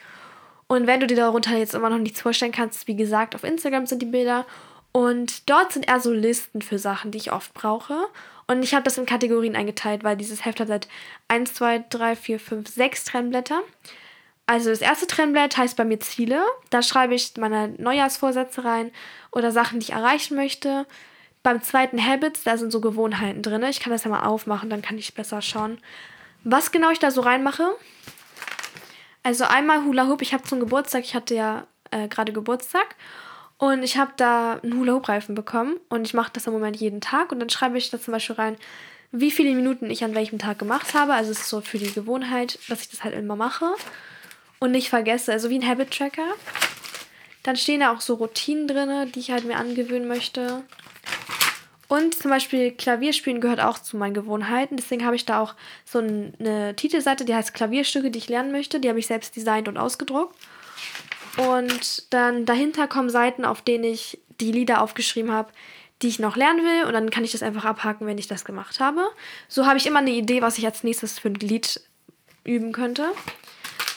Und 0.68 0.88
wenn 0.88 1.00
du 1.00 1.08
dir 1.08 1.16
darunter 1.16 1.56
jetzt 1.56 1.74
immer 1.74 1.90
noch 1.90 2.00
nichts 2.00 2.20
vorstellen 2.20 2.52
kannst, 2.52 2.86
wie 2.90 2.98
gesagt, 2.98 3.34
auf 3.34 3.46
Instagram 3.46 3.86
sind 3.86 4.02
die 4.02 4.08
Bilder. 4.08 4.46
Und 4.92 5.50
dort 5.50 5.72
sind 5.72 5.88
eher 5.88 6.02
so 6.02 6.12
Listen 6.12 6.62
für 6.62 6.78
Sachen, 6.78 7.12
die 7.12 7.18
ich 7.20 7.32
oft 7.32 7.54
brauche. 7.54 8.10
Und 8.48 8.64
ich 8.64 8.74
habe 8.74 8.84
das 8.84 8.98
in 8.98 9.06
Kategorien 9.06 9.56
eingeteilt, 9.56 10.04
weil 10.04 10.18
dieses 10.18 10.44
Heft 10.44 10.60
hat 10.60 10.68
seit 10.68 10.90
1, 11.30 11.54
2, 11.54 11.86
3, 11.90 12.18
4, 12.18 12.40
5, 12.42 12.68
6 12.68 13.06
Trennblätter. 13.06 13.62
Also 14.52 14.70
das 14.70 14.82
erste 14.82 15.08
Trennblatt 15.08 15.56
heißt 15.56 15.78
bei 15.78 15.86
mir 15.86 16.02
Ziele. 16.02 16.44
Da 16.72 16.82
schreibe 16.82 17.16
ich 17.16 17.32
meine 17.38 17.70
Neujahrsvorsätze 17.78 18.66
rein 18.66 18.92
oder 19.32 19.50
Sachen, 19.50 19.80
die 19.80 19.86
ich 19.86 19.94
erreichen 19.94 20.36
möchte. 20.36 20.86
Beim 21.42 21.64
zweiten 21.64 22.06
Habits, 22.06 22.44
da 22.44 22.58
sind 22.58 22.70
so 22.70 22.82
Gewohnheiten 22.82 23.44
drin. 23.44 23.64
Ich 23.64 23.80
kann 23.80 23.94
das 23.94 24.04
ja 24.04 24.12
mal 24.12 24.26
aufmachen, 24.26 24.70
dann 24.70 24.82
kann 24.82 24.98
ich 24.98 25.14
besser 25.14 25.42
schauen, 25.42 25.78
was 26.44 26.74
genau 26.74 26.92
ich 26.92 27.00
da 27.00 27.12
so 27.12 27.22
reinmache. 27.22 27.66
Also 29.24 29.46
einmal 29.46 29.86
Hula 29.86 30.08
Hoop. 30.08 30.22
Ich 30.22 30.34
habe 30.34 30.44
zum 30.44 30.60
Geburtstag, 30.60 31.06
ich 31.06 31.16
hatte 31.16 31.34
ja 31.34 31.66
äh, 31.92 32.10
gerade 32.10 32.34
Geburtstag 32.34 32.98
und 33.58 33.84
ich 33.84 33.96
habe 33.96 34.12
da 34.18 34.60
einen 34.62 34.78
Hula 34.78 34.96
Hoop 34.96 35.08
Reifen 35.08 35.34
bekommen 35.34 35.78
und 35.88 36.06
ich 36.06 36.14
mache 36.14 36.32
das 36.34 36.46
im 36.46 36.52
Moment 36.52 36.76
jeden 36.76 37.00
Tag 37.00 37.32
und 37.32 37.40
dann 37.40 37.50
schreibe 37.50 37.78
ich 37.78 37.90
da 37.90 38.02
zum 38.02 38.12
Beispiel 38.12 38.36
rein, 38.36 38.58
wie 39.14 39.32
viele 39.32 39.56
Minuten 39.56 39.90
ich 39.90 40.04
an 40.04 40.14
welchem 40.14 40.40
Tag 40.40 40.60
gemacht 40.60 40.94
habe. 40.94 41.14
Also 41.14 41.32
es 41.32 41.40
ist 41.40 41.48
so 41.48 41.62
für 41.62 41.78
die 41.78 41.94
Gewohnheit, 41.94 42.60
dass 42.68 42.82
ich 42.82 42.90
das 42.90 43.06
halt 43.06 43.16
immer 43.16 43.38
mache 43.38 43.76
und 44.62 44.72
nicht 44.72 44.90
vergesse. 44.90 45.34
Also 45.34 45.50
wie 45.50 45.60
ein 45.60 45.68
Habit 45.68 45.92
Tracker. 45.92 46.36
Dann 47.44 47.58
stehen 47.58 47.82
da 47.82 47.92
auch 47.92 48.00
so 48.00 48.14
Routinen 48.14 48.68
drin, 48.68 49.12
die 49.12 49.20
ich 49.20 49.32
halt 49.32 49.44
mir 49.44 49.58
angewöhnen 49.58 50.08
möchte. 50.08 50.64
Und 51.88 52.16
zum 52.16 52.32
Beispiel 52.32 52.72
Klavierspielen 52.72 53.42
gehört 53.42 53.60
auch 53.60 53.80
zu 53.80 53.98
meinen 53.98 54.14
Gewohnheiten. 54.14 54.78
Deswegen 54.78 55.04
habe 55.04 55.16
ich 55.16 55.26
da 55.26 55.42
auch 55.42 55.56
so 55.84 55.98
eine 56.00 56.76
Titelseite, 56.76 57.26
die 57.26 57.36
heißt 57.36 57.54
Klavierstücke, 57.54 58.12
die 58.12 58.20
ich 58.20 58.30
lernen 58.30 58.52
möchte. 58.52 58.80
Die 58.80 58.88
habe 58.88 59.00
ich 59.00 59.08
selbst 59.08 59.36
designt 59.36 59.68
und 59.68 59.78
ausgedruckt. 59.78 60.38
Und 61.38 62.14
dann 62.14 62.46
dahinter 62.46 62.88
kommen 62.88 63.10
Seiten, 63.10 63.44
auf 63.44 63.64
denen 63.64 63.84
ich 63.84 64.20
die 64.40 64.52
Lieder 64.52 64.82
aufgeschrieben 64.82 65.32
habe, 65.32 65.52
die 66.04 66.08
ich 66.08 66.20
noch 66.20 66.36
lernen 66.36 66.64
will. 66.64 66.86
Und 66.86 66.94
dann 66.94 67.10
kann 67.10 67.24
ich 67.24 67.32
das 67.32 67.42
einfach 67.42 67.66
abhaken, 67.66 68.06
wenn 68.06 68.20
ich 68.20 68.28
das 68.28 68.46
gemacht 68.46 68.80
habe. 68.80 69.04
So 69.48 69.66
habe 69.66 69.78
ich 69.78 69.88
immer 69.88 70.00
eine 70.00 70.12
Idee, 70.12 70.44
was 70.44 70.60
ich 70.60 70.66
als 70.66 70.84
nächstes 70.84 71.18
für 71.18 71.30
ein 71.30 71.36
Lied 71.36 71.82
üben 72.44 72.72
könnte. 72.72 73.12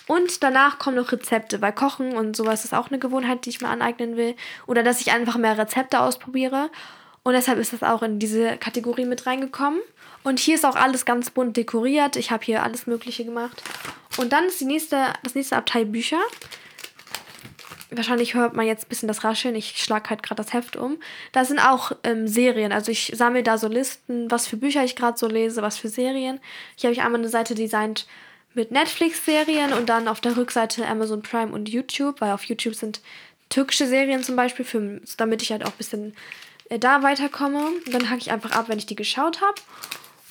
Und 0.06 0.42
danach 0.42 0.78
kommen 0.78 0.96
noch 0.96 1.12
Rezepte, 1.12 1.62
weil 1.62 1.72
Kochen 1.72 2.16
und 2.16 2.36
sowas 2.36 2.64
ist 2.64 2.74
auch 2.74 2.88
eine 2.88 2.98
Gewohnheit, 2.98 3.46
die 3.46 3.50
ich 3.50 3.60
mir 3.60 3.68
aneignen 3.68 4.16
will. 4.16 4.36
Oder 4.66 4.82
dass 4.82 5.00
ich 5.00 5.12
einfach 5.12 5.36
mehr 5.36 5.56
Rezepte 5.56 6.00
ausprobiere. 6.00 6.70
Und 7.22 7.32
deshalb 7.32 7.58
ist 7.58 7.72
das 7.72 7.82
auch 7.82 8.02
in 8.02 8.18
diese 8.18 8.58
Kategorie 8.58 9.06
mit 9.06 9.26
reingekommen. 9.26 9.80
Und 10.24 10.38
hier 10.38 10.54
ist 10.56 10.66
auch 10.66 10.76
alles 10.76 11.06
ganz 11.06 11.30
bunt 11.30 11.56
dekoriert. 11.56 12.16
Ich 12.16 12.30
habe 12.30 12.44
hier 12.44 12.62
alles 12.62 12.86
Mögliche 12.86 13.24
gemacht. 13.24 13.62
Und 14.18 14.32
dann 14.32 14.44
ist 14.44 14.60
die 14.60 14.66
nächste, 14.66 15.12
das 15.22 15.34
nächste 15.34 15.56
Abteil 15.56 15.86
Bücher. 15.86 16.20
Wahrscheinlich 17.90 18.34
hört 18.34 18.54
man 18.54 18.66
jetzt 18.66 18.86
ein 18.86 18.88
bisschen 18.88 19.08
das 19.08 19.24
Rascheln. 19.24 19.54
Ich 19.54 19.82
schlage 19.82 20.10
halt 20.10 20.22
gerade 20.22 20.42
das 20.42 20.52
Heft 20.52 20.76
um. 20.76 20.98
Da 21.32 21.44
sind 21.44 21.60
auch 21.60 21.92
ähm, 22.02 22.28
Serien. 22.28 22.72
Also 22.72 22.90
ich 22.92 23.12
sammle 23.14 23.42
da 23.42 23.56
so 23.56 23.68
Listen, 23.68 24.30
was 24.30 24.46
für 24.46 24.56
Bücher 24.56 24.84
ich 24.84 24.96
gerade 24.96 25.16
so 25.16 25.28
lese, 25.28 25.62
was 25.62 25.78
für 25.78 25.88
Serien. 25.88 26.40
Hier 26.76 26.88
habe 26.88 26.94
ich 26.94 27.02
einmal 27.02 27.20
eine 27.20 27.28
Seite 27.30 27.54
designt 27.54 28.06
mit 28.54 28.70
Netflix-Serien 28.70 29.72
und 29.72 29.88
dann 29.88 30.08
auf 30.08 30.20
der 30.20 30.36
Rückseite 30.36 30.86
Amazon 30.86 31.22
Prime 31.22 31.52
und 31.52 31.68
YouTube, 31.68 32.20
weil 32.20 32.32
auf 32.32 32.44
YouTube 32.44 32.74
sind 32.74 33.00
türkische 33.48 33.86
Serien 33.86 34.22
zum 34.22 34.36
Beispiel, 34.36 34.64
für, 34.64 35.00
damit 35.16 35.42
ich 35.42 35.52
halt 35.52 35.64
auch 35.64 35.70
ein 35.70 35.78
bisschen 35.78 36.14
äh, 36.68 36.78
da 36.78 37.02
weiterkomme. 37.02 37.66
Und 37.86 37.94
dann 37.94 38.10
hacke 38.10 38.20
ich 38.20 38.30
einfach 38.30 38.52
ab, 38.52 38.68
wenn 38.68 38.78
ich 38.78 38.86
die 38.86 38.96
geschaut 38.96 39.40
habe. 39.40 39.60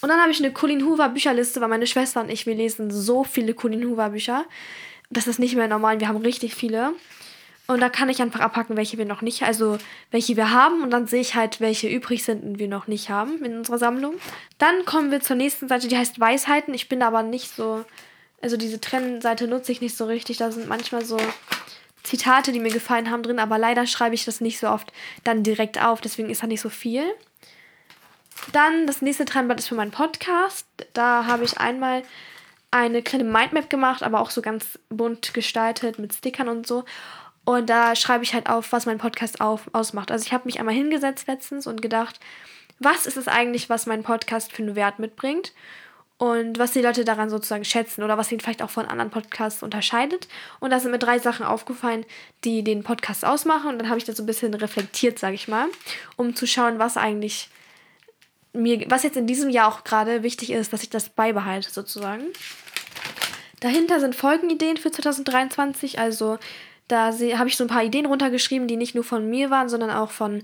Und 0.01 0.09
dann 0.09 0.19
habe 0.19 0.31
ich 0.31 0.39
eine 0.39 0.51
Colin 0.51 0.85
Hoover 0.85 1.09
Bücherliste, 1.09 1.61
weil 1.61 1.69
meine 1.69 1.87
Schwester 1.87 2.21
und 2.21 2.29
ich, 2.29 2.45
wir 2.45 2.55
lesen 2.55 2.91
so 2.91 3.23
viele 3.23 3.53
Colin 3.53 3.85
Hoover 3.85 4.09
Bücher. 4.09 4.45
Das 5.09 5.27
ist 5.27 5.39
nicht 5.39 5.55
mehr 5.55 5.67
normal, 5.67 5.99
wir 5.99 6.07
haben 6.07 6.17
richtig 6.17 6.55
viele. 6.55 6.93
Und 7.65 7.79
da 7.79 7.87
kann 7.87 8.09
ich 8.09 8.21
einfach 8.21 8.41
abhaken, 8.41 8.75
welche 8.75 8.97
wir 8.97 9.05
noch 9.05 9.21
nicht, 9.21 9.43
also 9.43 9.77
welche 10.11 10.35
wir 10.35 10.51
haben. 10.51 10.83
Und 10.83 10.91
dann 10.91 11.07
sehe 11.07 11.21
ich 11.21 11.35
halt, 11.35 11.61
welche 11.61 11.87
übrig 11.87 12.23
sind 12.23 12.43
und 12.43 12.59
wir 12.59 12.67
noch 12.67 12.87
nicht 12.87 13.09
haben 13.09 13.43
in 13.45 13.57
unserer 13.57 13.77
Sammlung. 13.77 14.15
Dann 14.57 14.83
kommen 14.83 15.11
wir 15.11 15.21
zur 15.21 15.37
nächsten 15.37 15.69
Seite, 15.69 15.87
die 15.87 15.97
heißt 15.97 16.19
Weisheiten. 16.19 16.73
Ich 16.73 16.89
bin 16.89 17.01
aber 17.01 17.23
nicht 17.23 17.55
so 17.55 17.85
also 18.43 18.57
diese 18.57 18.81
Trennseite 18.81 19.47
nutze 19.47 19.71
ich 19.71 19.81
nicht 19.81 19.95
so 19.95 20.05
richtig. 20.05 20.37
Da 20.37 20.51
sind 20.51 20.67
manchmal 20.67 21.05
so 21.05 21.17
Zitate, 22.03 22.51
die 22.51 22.59
mir 22.59 22.73
gefallen 22.73 23.09
haben 23.09 23.23
drin, 23.23 23.39
aber 23.39 23.57
leider 23.57 23.87
schreibe 23.87 24.15
ich 24.15 24.25
das 24.25 24.41
nicht 24.41 24.59
so 24.59 24.67
oft 24.67 24.91
dann 25.23 25.43
direkt 25.43 25.81
auf, 25.81 26.01
deswegen 26.01 26.29
ist 26.29 26.43
da 26.43 26.47
nicht 26.47 26.59
so 26.59 26.69
viel. 26.69 27.03
Dann 28.51 28.85
das 28.85 29.01
nächste 29.01 29.23
Trennblatt 29.23 29.59
ist 29.59 29.69
für 29.69 29.75
meinen 29.75 29.91
Podcast. 29.91 30.67
Da 30.91 31.25
habe 31.25 31.45
ich 31.45 31.57
einmal 31.57 32.03
eine 32.69 33.01
kleine 33.01 33.23
Mindmap 33.23 33.69
gemacht, 33.69 34.03
aber 34.03 34.19
auch 34.19 34.31
so 34.31 34.41
ganz 34.41 34.77
bunt 34.89 35.33
gestaltet 35.33 35.97
mit 35.97 36.13
Stickern 36.13 36.49
und 36.49 36.67
so. 36.67 36.83
Und 37.45 37.69
da 37.69 37.95
schreibe 37.95 38.25
ich 38.25 38.33
halt 38.33 38.49
auf, 38.49 38.73
was 38.73 38.85
mein 38.85 38.97
Podcast 38.97 39.39
auf, 39.39 39.69
ausmacht. 39.71 40.11
Also 40.11 40.25
ich 40.25 40.33
habe 40.33 40.45
mich 40.45 40.59
einmal 40.59 40.75
hingesetzt 40.75 41.27
letztens 41.27 41.65
und 41.65 41.81
gedacht, 41.81 42.19
was 42.79 43.05
ist 43.05 43.15
es 43.15 43.29
eigentlich, 43.29 43.69
was 43.69 43.85
mein 43.85 44.03
Podcast 44.03 44.51
für 44.51 44.63
einen 44.63 44.75
Wert 44.75 44.99
mitbringt 44.99 45.53
und 46.17 46.59
was 46.59 46.71
die 46.71 46.81
Leute 46.81 47.03
daran 47.03 47.29
sozusagen 47.29 47.65
schätzen 47.65 48.03
oder 48.03 48.17
was 48.17 48.31
ihn 48.31 48.39
vielleicht 48.39 48.61
auch 48.61 48.69
von 48.69 48.85
anderen 48.85 49.11
Podcasts 49.11 49.63
unterscheidet. 49.63 50.27
Und 50.59 50.69
da 50.69 50.79
sind 50.79 50.91
mir 50.91 50.99
drei 50.99 51.19
Sachen 51.19 51.45
aufgefallen, 51.45 52.05
die 52.43 52.63
den 52.63 52.83
Podcast 52.83 53.25
ausmachen. 53.25 53.69
Und 53.69 53.79
dann 53.79 53.89
habe 53.89 53.97
ich 53.97 54.05
das 54.05 54.17
so 54.17 54.23
ein 54.23 54.27
bisschen 54.27 54.53
reflektiert, 54.53 55.19
sage 55.19 55.35
ich 55.35 55.47
mal, 55.47 55.67
um 56.15 56.35
zu 56.35 56.47
schauen, 56.47 56.79
was 56.79 56.97
eigentlich 56.97 57.49
mir, 58.53 58.85
was 58.89 59.03
jetzt 59.03 59.17
in 59.17 59.27
diesem 59.27 59.49
Jahr 59.49 59.67
auch 59.67 59.83
gerade 59.83 60.23
wichtig 60.23 60.51
ist, 60.51 60.71
dass 60.71 60.83
ich 60.83 60.89
das 60.89 61.09
beibehalte 61.09 61.71
sozusagen. 61.71 62.23
Dahinter 63.59 63.99
sind 63.99 64.15
Folgenideen 64.15 64.77
für 64.77 64.91
2023. 64.91 65.97
Also 65.97 66.37
da 66.87 67.11
habe 67.11 67.49
ich 67.49 67.57
so 67.57 67.63
ein 67.63 67.69
paar 67.69 67.83
Ideen 67.83 68.05
runtergeschrieben, 68.05 68.67
die 68.67 68.77
nicht 68.77 68.93
nur 68.93 69.03
von 69.03 69.29
mir 69.29 69.49
waren, 69.49 69.69
sondern 69.69 69.89
auch 69.89 70.11
von 70.11 70.43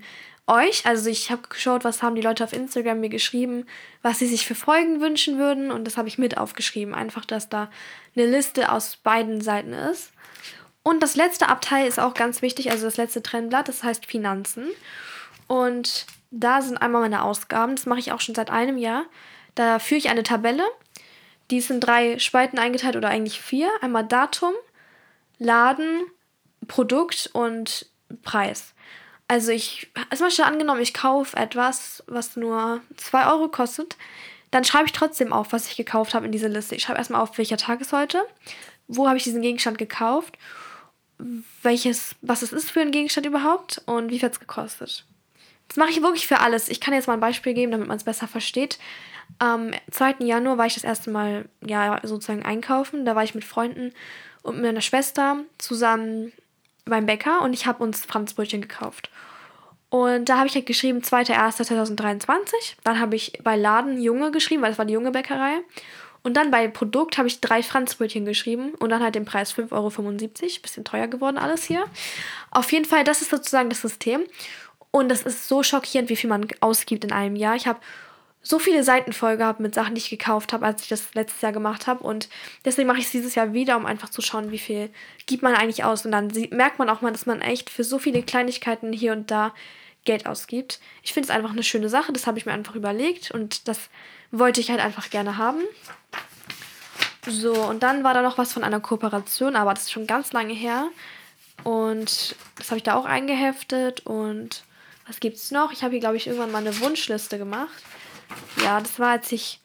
euch. 0.50 0.86
Also 0.86 1.10
ich 1.10 1.32
habe 1.32 1.44
geschaut, 1.48 1.84
was 1.84 2.04
haben 2.04 2.16
die 2.16 2.22
Leute 2.22 2.44
auf 2.44 2.54
Instagram 2.54 3.00
mir 3.00 3.10
geschrieben, 3.10 3.66
was 4.02 4.20
sie 4.20 4.28
sich 4.28 4.46
für 4.46 4.56
Folgen 4.56 5.00
wünschen 5.00 5.38
würden. 5.38 5.72
Und 5.72 5.86
das 5.86 5.98
habe 5.98 6.08
ich 6.08 6.18
mit 6.18 6.38
aufgeschrieben. 6.38 6.94
Einfach, 6.94 7.26
dass 7.26 7.50
da 7.50 7.70
eine 8.16 8.26
Liste 8.26 8.72
aus 8.72 8.98
beiden 8.98 9.42
Seiten 9.42 9.74
ist. 9.74 10.12
Und 10.84 11.04
das 11.04 11.16
letzte 11.16 11.50
Abteil 11.50 11.88
ist 11.88 12.00
auch 12.00 12.14
ganz 12.14 12.42
wichtig, 12.42 12.72
also 12.72 12.86
das 12.86 12.98
letzte 12.98 13.22
Trennblatt, 13.22 13.68
das 13.68 13.84
heißt 13.84 14.06
Finanzen. 14.06 14.68
Und 15.48 16.06
da 16.32 16.62
sind 16.62 16.78
einmal 16.78 17.02
meine 17.02 17.24
Ausgaben, 17.24 17.76
das 17.76 17.86
mache 17.86 18.00
ich 18.00 18.12
auch 18.12 18.22
schon 18.22 18.36
seit 18.36 18.50
einem 18.50 18.78
Jahr. 18.78 19.06
Da 19.56 19.80
führe 19.80 20.00
ich 20.00 20.10
eine 20.10 20.24
Tabelle, 20.24 20.64
die 21.52 21.58
ist 21.58 21.70
in 21.70 21.80
drei 21.80 22.20
Spalten 22.20 22.60
eingeteilt 22.60 22.96
oder 22.96 23.10
eigentlich 23.10 23.42
vier. 23.42 23.70
Einmal 23.82 24.06
Datum, 24.06 24.54
Laden, 25.38 26.06
Produkt 26.68 27.30
und 27.34 27.88
Preis. 28.22 28.74
Also 29.30 29.52
ich, 29.52 29.88
als 30.10 30.22
Beispiel 30.22 30.44
angenommen, 30.44 30.82
ich 30.82 30.94
kaufe 30.94 31.38
etwas, 31.38 32.04
was 32.08 32.36
nur 32.36 32.82
2 32.98 33.32
Euro 33.32 33.48
kostet, 33.48 33.96
dann 34.50 34.64
schreibe 34.64 34.88
ich 34.88 34.92
trotzdem 34.92 35.32
auf, 35.32 35.54
was 35.54 35.68
ich 35.68 35.78
gekauft 35.78 36.16
habe 36.16 36.26
in 36.26 36.32
diese 36.32 36.48
Liste. 36.48 36.74
Ich 36.74 36.82
schreibe 36.82 36.98
erstmal 36.98 37.22
auf, 37.22 37.38
welcher 37.38 37.58
Tag 37.58 37.80
ist 37.80 37.94
heute, 37.94 38.26
wo 38.88 39.08
habe 39.08 39.18
ich 39.18 39.24
diesen 39.24 39.44
Gegenstand 39.44 39.78
gekauft, 39.78 40.36
welches, 41.62 42.16
was 42.22 42.42
es 42.42 42.52
ist 42.52 42.72
für 42.72 42.82
ein 42.82 42.90
Gegenstand 42.90 43.28
überhaupt 43.28 43.84
und 43.86 44.10
wie 44.10 44.18
viel 44.18 44.30
es 44.30 44.40
gekostet. 44.40 45.06
Das 45.68 45.78
mache 45.78 45.92
ich 45.92 46.02
wirklich 46.02 46.26
für 46.26 46.40
alles. 46.40 46.68
Ich 46.68 46.82
kann 46.82 46.96
jetzt 46.96 47.06
mal 47.06 47.14
ein 47.14 47.20
Beispiel 47.20 47.54
geben, 47.54 47.72
damit 47.72 47.88
man 47.88 47.98
es 47.98 48.06
besser 48.06 48.28
versteht. 48.28 48.80
Am 49.38 49.72
2. 49.92 50.16
Januar 50.22 50.58
war 50.58 50.66
ich 50.66 50.74
das 50.74 50.84
erste 50.84 51.12
Mal 51.12 51.46
ja 51.64 52.00
sozusagen 52.02 52.44
einkaufen. 52.44 53.06
Da 53.06 53.16
war 53.16 53.24
ich 53.24 53.36
mit 53.36 53.46
Freunden 53.46 53.94
und 54.42 54.56
mit 54.56 54.64
meiner 54.64 54.82
Schwester 54.82 55.38
zusammen 55.60 56.32
beim 56.90 57.06
Bäcker 57.06 57.42
und 57.42 57.54
ich 57.54 57.66
habe 57.66 57.84
uns 57.84 58.06
Franzbrötchen 58.06 58.62
gekauft. 58.62 59.10
Und 59.90 60.30
da 60.30 60.38
habe 60.38 60.48
ich 60.48 60.56
halt 60.56 60.66
geschrieben 60.66 61.00
2.1.2023. 61.00 62.28
Dann 62.84 63.00
habe 63.00 63.16
ich 63.16 63.40
bei 63.44 63.56
Laden 63.56 64.00
Junge 64.00 64.32
geschrieben, 64.32 64.62
weil 64.62 64.70
das 64.70 64.78
war 64.78 64.86
die 64.86 64.94
junge 64.94 65.12
Bäckerei. 65.12 65.60
Und 66.22 66.36
dann 66.36 66.52
bei 66.52 66.68
Produkt 66.68 67.18
habe 67.18 67.28
ich 67.28 67.40
drei 67.40 67.64
Franzbrötchen 67.64 68.26
geschrieben 68.26 68.74
und 68.80 68.90
dann 68.90 69.02
halt 69.02 69.16
den 69.16 69.26
Preis 69.26 69.54
5,75 69.54 69.72
Euro. 69.72 70.62
Bisschen 70.62 70.84
teuer 70.84 71.08
geworden 71.08 71.38
alles 71.38 71.64
hier. 71.64 71.86
Auf 72.52 72.72
jeden 72.72 72.86
Fall, 72.86 73.04
das 73.04 73.22
ist 73.22 73.32
sozusagen 73.32 73.70
das 73.70 73.82
System. 73.82 74.22
Und 74.92 75.10
das 75.10 75.22
ist 75.22 75.48
so 75.48 75.64
schockierend, 75.64 76.10
wie 76.10 76.16
viel 76.16 76.30
man 76.30 76.48
ausgibt 76.60 77.04
in 77.04 77.12
einem 77.12 77.36
Jahr. 77.36 77.56
Ich 77.56 77.68
habe 77.68 77.80
so 78.42 78.58
viele 78.58 78.84
Seiten 78.84 79.12
voll 79.12 79.38
gehabt 79.38 79.60
mit 79.60 79.76
Sachen, 79.76 79.96
die 79.96 80.00
ich 80.00 80.10
gekauft 80.10 80.54
habe, 80.54 80.66
als 80.66 80.84
ich 80.84 80.90
das 80.90 81.14
letztes 81.14 81.42
Jahr 81.42 81.52
gemacht 81.52 81.88
habe. 81.88 82.04
Und 82.04 82.30
deswegen 82.64 82.88
mache 82.88 83.00
ich 83.00 83.06
es 83.06 83.12
dieses 83.12 83.36
Jahr 83.36 83.54
wieder, 83.54 83.76
um 83.76 83.86
einfach 83.86 84.10
zu 84.10 84.22
schauen, 84.22 84.52
wie 84.52 84.60
viel 84.60 84.90
gibt 85.26 85.44
man 85.44 85.56
eigentlich 85.56 85.84
aus. 85.84 86.06
Und 86.06 86.12
dann 86.12 86.32
merkt 86.52 86.80
man 86.80 86.90
auch 86.90 87.02
mal, 87.02 87.12
dass 87.12 87.26
man 87.26 87.42
echt 87.42 87.70
für 87.70 87.84
so 87.84 88.00
viele 88.00 88.24
Kleinigkeiten 88.24 88.94
hier 88.94 89.12
und 89.12 89.30
da 89.30 89.54
Geld 90.06 90.26
ausgibt. 90.26 90.80
Ich 91.04 91.14
finde 91.14 91.28
es 91.28 91.36
einfach 91.36 91.52
eine 91.52 91.64
schöne 91.64 91.90
Sache. 91.90 92.14
Das 92.14 92.28
habe 92.28 92.38
ich 92.38 92.46
mir 92.46 92.54
einfach 92.54 92.76
überlegt 92.76 93.32
und 93.32 93.68
das 93.68 93.90
wollte 94.32 94.62
ich 94.62 94.70
halt 94.70 94.80
einfach 94.80 95.10
gerne 95.10 95.38
haben. 95.38 95.60
So, 97.28 97.54
und 97.54 97.84
dann 97.84 98.04
war 98.04 98.14
da 98.14 98.22
noch 98.22 98.38
was 98.38 98.54
von 98.54 98.64
einer 98.64 98.80
Kooperation, 98.80 99.56
aber 99.56 99.74
das 99.74 99.84
ist 99.84 99.92
schon 99.92 100.08
ganz 100.08 100.32
lange 100.32 100.54
her. 100.54 100.88
Und 101.64 102.36
das 102.56 102.70
habe 102.70 102.78
ich 102.78 102.84
da 102.84 102.96
auch 102.96 103.06
eingeheftet. 103.06 104.06
Und 104.06 104.64
was 105.06 105.20
gibt 105.20 105.36
es 105.36 105.52
noch? 105.52 105.74
Ich 105.74 105.84
habe 105.84 105.92
hier, 105.92 106.00
glaube 106.00 106.16
ich, 106.16 106.28
irgendwann 106.28 106.52
mal 106.52 106.60
eine 106.60 106.80
Wunschliste 106.80 107.38
gemacht. 107.38 107.84
Ja, 108.64 108.80
das 108.80 109.00
war, 109.00 109.12
als 109.12 109.32
ich. 109.32 109.60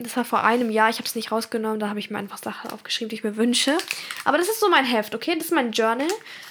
Das 0.00 0.16
war 0.16 0.24
vor 0.24 0.44
einem 0.44 0.70
Jahr, 0.70 0.90
ich 0.90 0.98
habe 0.98 1.08
es 1.08 1.16
nicht 1.16 1.32
rausgenommen, 1.32 1.80
da 1.80 1.88
habe 1.88 1.98
ich 1.98 2.08
mir 2.08 2.18
einfach 2.18 2.38
Sachen 2.38 2.70
aufgeschrieben, 2.70 3.08
die 3.08 3.16
ich 3.16 3.24
mir 3.24 3.36
wünsche. 3.36 3.76
Aber 4.24 4.38
das 4.38 4.48
ist 4.48 4.60
so 4.60 4.70
mein 4.70 4.84
Heft, 4.84 5.12
okay? 5.12 5.34
Das 5.36 5.46
ist 5.46 5.52
mein 5.52 5.72
Journal. 5.72 6.06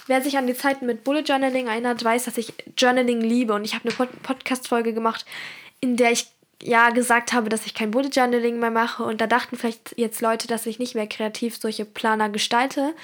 Wer 0.06 0.20
sich 0.20 0.36
an 0.36 0.46
die 0.46 0.54
Zeiten 0.54 0.84
mit 0.84 1.02
Bullet 1.02 1.22
Journaling 1.22 1.66
erinnert, 1.66 2.04
weiß, 2.04 2.24
dass 2.24 2.36
ich 2.36 2.52
Journaling 2.76 3.22
liebe. 3.22 3.54
Und 3.54 3.64
ich 3.64 3.74
habe 3.74 3.88
eine 3.88 3.94
Pod 3.94 4.22
Podcast-Folge 4.22 4.92
gemacht, 4.92 5.24
in 5.80 5.96
der 5.96 6.12
ich 6.12 6.26
ja 6.62 6.90
gesagt 6.90 7.32
habe, 7.32 7.48
dass 7.48 7.64
ich 7.64 7.72
kein 7.72 7.90
Bullet 7.90 8.10
Journaling 8.10 8.58
mehr 8.58 8.70
mache. 8.70 9.02
Und 9.02 9.22
da 9.22 9.26
dachten 9.26 9.56
vielleicht 9.56 9.94
jetzt 9.96 10.20
Leute, 10.20 10.46
dass 10.46 10.66
ich 10.66 10.78
nicht 10.78 10.94
mehr 10.94 11.06
kreativ 11.06 11.56
solche 11.56 11.86
Planer 11.86 12.28
gestalte. 12.28 12.94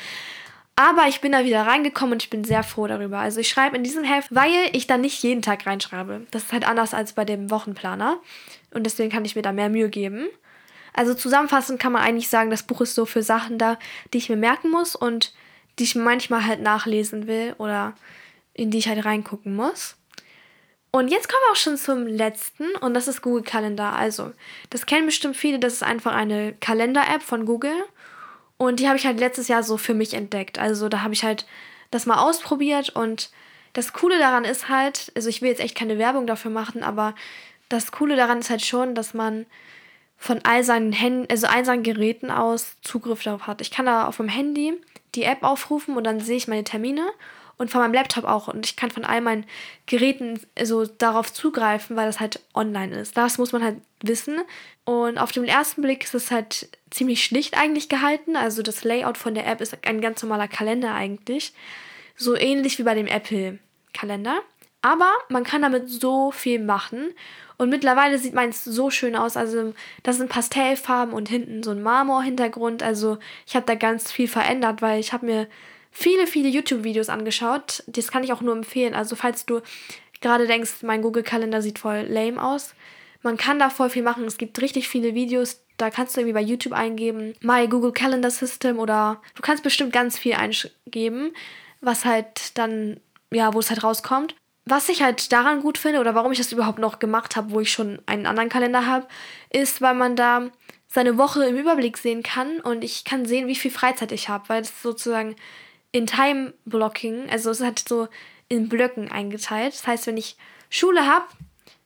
Aber 0.76 1.06
ich 1.06 1.20
bin 1.20 1.32
da 1.32 1.44
wieder 1.44 1.62
reingekommen 1.62 2.14
und 2.14 2.22
ich 2.22 2.30
bin 2.30 2.42
sehr 2.42 2.64
froh 2.64 2.86
darüber. 2.88 3.18
Also 3.18 3.40
ich 3.40 3.48
schreibe 3.48 3.76
in 3.76 3.84
diesem 3.84 4.02
Heft, 4.02 4.34
weil 4.34 4.70
ich 4.72 4.86
da 4.86 4.98
nicht 4.98 5.22
jeden 5.22 5.42
Tag 5.42 5.66
reinschreibe. 5.66 6.26
Das 6.32 6.44
ist 6.44 6.52
halt 6.52 6.66
anders 6.66 6.94
als 6.94 7.12
bei 7.12 7.24
dem 7.24 7.50
Wochenplaner. 7.50 8.18
Und 8.72 8.84
deswegen 8.84 9.10
kann 9.10 9.24
ich 9.24 9.36
mir 9.36 9.42
da 9.42 9.52
mehr 9.52 9.68
Mühe 9.68 9.88
geben. 9.88 10.26
Also 10.92 11.14
zusammenfassend 11.14 11.78
kann 11.78 11.92
man 11.92 12.02
eigentlich 12.02 12.28
sagen, 12.28 12.50
das 12.50 12.64
Buch 12.64 12.80
ist 12.80 12.94
so 12.94 13.06
für 13.06 13.22
Sachen 13.22 13.58
da, 13.58 13.78
die 14.12 14.18
ich 14.18 14.28
mir 14.28 14.36
merken 14.36 14.70
muss 14.70 14.96
und 14.96 15.32
die 15.78 15.84
ich 15.84 15.94
manchmal 15.94 16.46
halt 16.46 16.60
nachlesen 16.60 17.26
will 17.26 17.54
oder 17.58 17.94
in 18.52 18.70
die 18.70 18.78
ich 18.78 18.88
halt 18.88 19.04
reingucken 19.04 19.54
muss. 19.54 19.96
Und 20.92 21.08
jetzt 21.08 21.28
kommen 21.28 21.42
wir 21.46 21.52
auch 21.52 21.56
schon 21.56 21.76
zum 21.76 22.06
letzten 22.06 22.70
und 22.76 22.94
das 22.94 23.08
ist 23.08 23.22
Google 23.22 23.42
Kalender. 23.42 23.94
Also, 23.94 24.30
das 24.70 24.86
kennen 24.86 25.06
bestimmt 25.06 25.36
viele, 25.36 25.58
das 25.58 25.72
ist 25.72 25.82
einfach 25.82 26.14
eine 26.14 26.52
Kalender-App 26.60 27.22
von 27.22 27.46
Google 27.46 27.74
und 28.56 28.80
die 28.80 28.86
habe 28.86 28.96
ich 28.96 29.06
halt 29.06 29.18
letztes 29.18 29.48
Jahr 29.48 29.62
so 29.62 29.76
für 29.76 29.94
mich 29.94 30.14
entdeckt. 30.14 30.58
Also 30.58 30.88
da 30.88 31.02
habe 31.02 31.14
ich 31.14 31.24
halt 31.24 31.46
das 31.90 32.06
mal 32.06 32.18
ausprobiert 32.18 32.90
und 32.90 33.30
das 33.72 33.92
Coole 33.92 34.18
daran 34.18 34.44
ist 34.44 34.68
halt, 34.68 35.12
also 35.16 35.28
ich 35.28 35.42
will 35.42 35.50
jetzt 35.50 35.60
echt 35.60 35.76
keine 35.76 35.98
Werbung 35.98 36.26
dafür 36.26 36.50
machen, 36.50 36.82
aber 36.82 37.14
das 37.68 37.92
Coole 37.92 38.16
daran 38.16 38.38
ist 38.38 38.50
halt 38.50 38.64
schon, 38.64 38.94
dass 38.94 39.14
man 39.14 39.46
von 40.16 40.40
all 40.44 40.62
seinen 40.62 40.92
Händen, 40.92 41.26
also 41.30 41.48
all 41.48 41.64
seinen 41.64 41.82
Geräten 41.82 42.30
aus 42.30 42.76
Zugriff 42.82 43.22
darauf 43.22 43.46
hat. 43.46 43.60
Ich 43.60 43.70
kann 43.70 43.86
da 43.86 44.06
auf 44.06 44.16
dem 44.18 44.28
Handy 44.28 44.80
die 45.14 45.24
App 45.24 45.42
aufrufen 45.42 45.96
und 45.96 46.04
dann 46.04 46.20
sehe 46.20 46.36
ich 46.36 46.48
meine 46.48 46.64
Termine 46.64 47.04
und 47.56 47.70
von 47.70 47.80
meinem 47.80 47.94
Laptop 47.94 48.24
auch. 48.24 48.48
Und 48.48 48.66
ich 48.66 48.76
kann 48.76 48.90
von 48.90 49.04
all 49.04 49.20
meinen 49.20 49.46
Geräten 49.86 50.40
so 50.62 50.86
darauf 50.86 51.32
zugreifen, 51.32 51.96
weil 51.96 52.06
das 52.06 52.20
halt 52.20 52.40
online 52.54 52.96
ist. 52.96 53.16
Das 53.16 53.38
muss 53.38 53.52
man 53.52 53.62
halt 53.62 53.76
wissen. 54.02 54.40
Und 54.84 55.18
auf 55.18 55.32
den 55.32 55.44
ersten 55.44 55.82
Blick 55.82 56.04
ist 56.04 56.14
es 56.14 56.30
halt 56.30 56.68
ziemlich 56.90 57.24
schlicht 57.24 57.56
eigentlich 57.56 57.88
gehalten. 57.88 58.36
Also 58.36 58.62
das 58.62 58.84
Layout 58.84 59.18
von 59.18 59.34
der 59.34 59.46
App 59.46 59.60
ist 59.60 59.76
ein 59.86 60.00
ganz 60.00 60.22
normaler 60.22 60.48
Kalender 60.48 60.94
eigentlich. 60.94 61.52
So 62.16 62.36
ähnlich 62.36 62.78
wie 62.78 62.84
bei 62.84 62.94
dem 62.94 63.06
Apple-Kalender. 63.06 64.40
Aber 64.82 65.10
man 65.30 65.44
kann 65.44 65.62
damit 65.62 65.88
so 65.88 66.30
viel 66.30 66.62
machen. 66.62 67.14
Und 67.56 67.70
mittlerweile 67.70 68.18
sieht 68.18 68.34
meins 68.34 68.64
so 68.64 68.90
schön 68.90 69.16
aus. 69.16 69.36
Also, 69.36 69.72
das 70.02 70.18
sind 70.18 70.28
Pastellfarben 70.28 71.14
und 71.14 71.28
hinten 71.28 71.62
so 71.62 71.70
ein 71.70 71.82
Marmor-Hintergrund. 71.82 72.82
Also, 72.82 73.18
ich 73.46 73.56
habe 73.56 73.64
da 73.64 73.76
ganz 73.76 74.12
viel 74.12 74.28
verändert, 74.28 74.82
weil 74.82 75.00
ich 75.00 75.12
habe 75.12 75.24
mir 75.24 75.46
viele, 75.94 76.26
viele 76.26 76.48
YouTube-Videos 76.48 77.08
angeschaut. 77.08 77.82
Das 77.86 78.10
kann 78.10 78.24
ich 78.24 78.32
auch 78.32 78.42
nur 78.42 78.54
empfehlen. 78.54 78.92
Also 78.94 79.16
falls 79.16 79.46
du 79.46 79.62
gerade 80.20 80.46
denkst, 80.46 80.82
mein 80.82 81.00
Google-Kalender 81.00 81.62
sieht 81.62 81.78
voll 81.78 82.04
lame 82.08 82.42
aus, 82.42 82.74
man 83.22 83.38
kann 83.38 83.58
da 83.58 83.70
voll 83.70 83.88
viel 83.88 84.02
machen. 84.02 84.24
Es 84.24 84.36
gibt 84.36 84.60
richtig 84.60 84.88
viele 84.88 85.14
Videos. 85.14 85.62
Da 85.78 85.90
kannst 85.90 86.14
du 86.14 86.20
irgendwie 86.20 86.34
bei 86.34 86.42
YouTube 86.42 86.72
eingeben, 86.72 87.34
My 87.40 87.66
Google 87.66 87.92
Calendar 87.92 88.30
System 88.30 88.78
oder 88.78 89.22
du 89.34 89.42
kannst 89.42 89.64
bestimmt 89.64 89.92
ganz 89.92 90.18
viel 90.18 90.34
eingeben, 90.34 91.32
was 91.80 92.04
halt 92.04 92.56
dann, 92.58 93.00
ja, 93.32 93.54
wo 93.54 93.60
es 93.60 93.70
halt 93.70 93.82
rauskommt. 93.82 94.36
Was 94.66 94.88
ich 94.88 95.02
halt 95.02 95.32
daran 95.32 95.60
gut 95.60 95.78
finde 95.78 96.00
oder 96.00 96.14
warum 96.14 96.32
ich 96.32 96.38
das 96.38 96.52
überhaupt 96.52 96.78
noch 96.78 96.98
gemacht 96.98 97.36
habe, 97.36 97.50
wo 97.50 97.60
ich 97.60 97.72
schon 97.72 97.98
einen 98.06 98.26
anderen 98.26 98.48
Kalender 98.48 98.86
habe, 98.86 99.06
ist, 99.50 99.82
weil 99.82 99.94
man 99.94 100.16
da 100.16 100.50
seine 100.86 101.18
Woche 101.18 101.44
im 101.44 101.56
Überblick 101.56 101.98
sehen 101.98 102.22
kann 102.22 102.60
und 102.60 102.84
ich 102.84 103.04
kann 103.04 103.26
sehen, 103.26 103.48
wie 103.48 103.56
viel 103.56 103.72
Freizeit 103.72 104.12
ich 104.12 104.28
habe, 104.28 104.48
weil 104.48 104.62
es 104.62 104.80
sozusagen 104.80 105.34
in 105.94 106.08
Time 106.08 106.54
Blocking, 106.64 107.30
also 107.30 107.50
es 107.50 107.60
hat 107.60 107.78
so 107.78 108.08
in 108.48 108.68
Blöcken 108.68 109.12
eingeteilt. 109.12 109.74
Das 109.74 109.86
heißt, 109.86 110.08
wenn 110.08 110.16
ich 110.16 110.36
Schule 110.68 111.06
habe, 111.06 111.26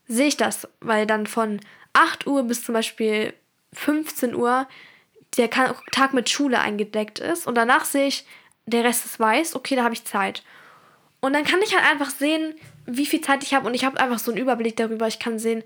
sehe 0.06 0.28
ich 0.28 0.38
das, 0.38 0.66
weil 0.80 1.06
dann 1.06 1.26
von 1.26 1.60
8 1.92 2.26
Uhr 2.26 2.44
bis 2.44 2.64
zum 2.64 2.72
Beispiel 2.72 3.34
15 3.74 4.34
Uhr 4.34 4.66
der 5.36 5.50
Tag 5.50 6.14
mit 6.14 6.30
Schule 6.30 6.58
eingedeckt 6.58 7.18
ist 7.18 7.46
und 7.46 7.54
danach 7.54 7.84
sehe 7.84 8.06
ich, 8.06 8.24
der 8.64 8.82
Rest 8.82 9.04
ist 9.04 9.20
weiß, 9.20 9.54
okay, 9.54 9.76
da 9.76 9.84
habe 9.84 9.92
ich 9.92 10.06
Zeit. 10.06 10.42
Und 11.20 11.34
dann 11.34 11.44
kann 11.44 11.60
ich 11.62 11.76
halt 11.76 11.84
einfach 11.84 12.08
sehen, 12.08 12.54
wie 12.86 13.04
viel 13.04 13.20
Zeit 13.20 13.42
ich 13.42 13.52
habe 13.52 13.66
und 13.66 13.74
ich 13.74 13.84
habe 13.84 14.00
einfach 14.00 14.18
so 14.18 14.30
einen 14.30 14.40
Überblick 14.40 14.76
darüber. 14.76 15.06
Ich 15.06 15.18
kann 15.18 15.38
sehen, 15.38 15.62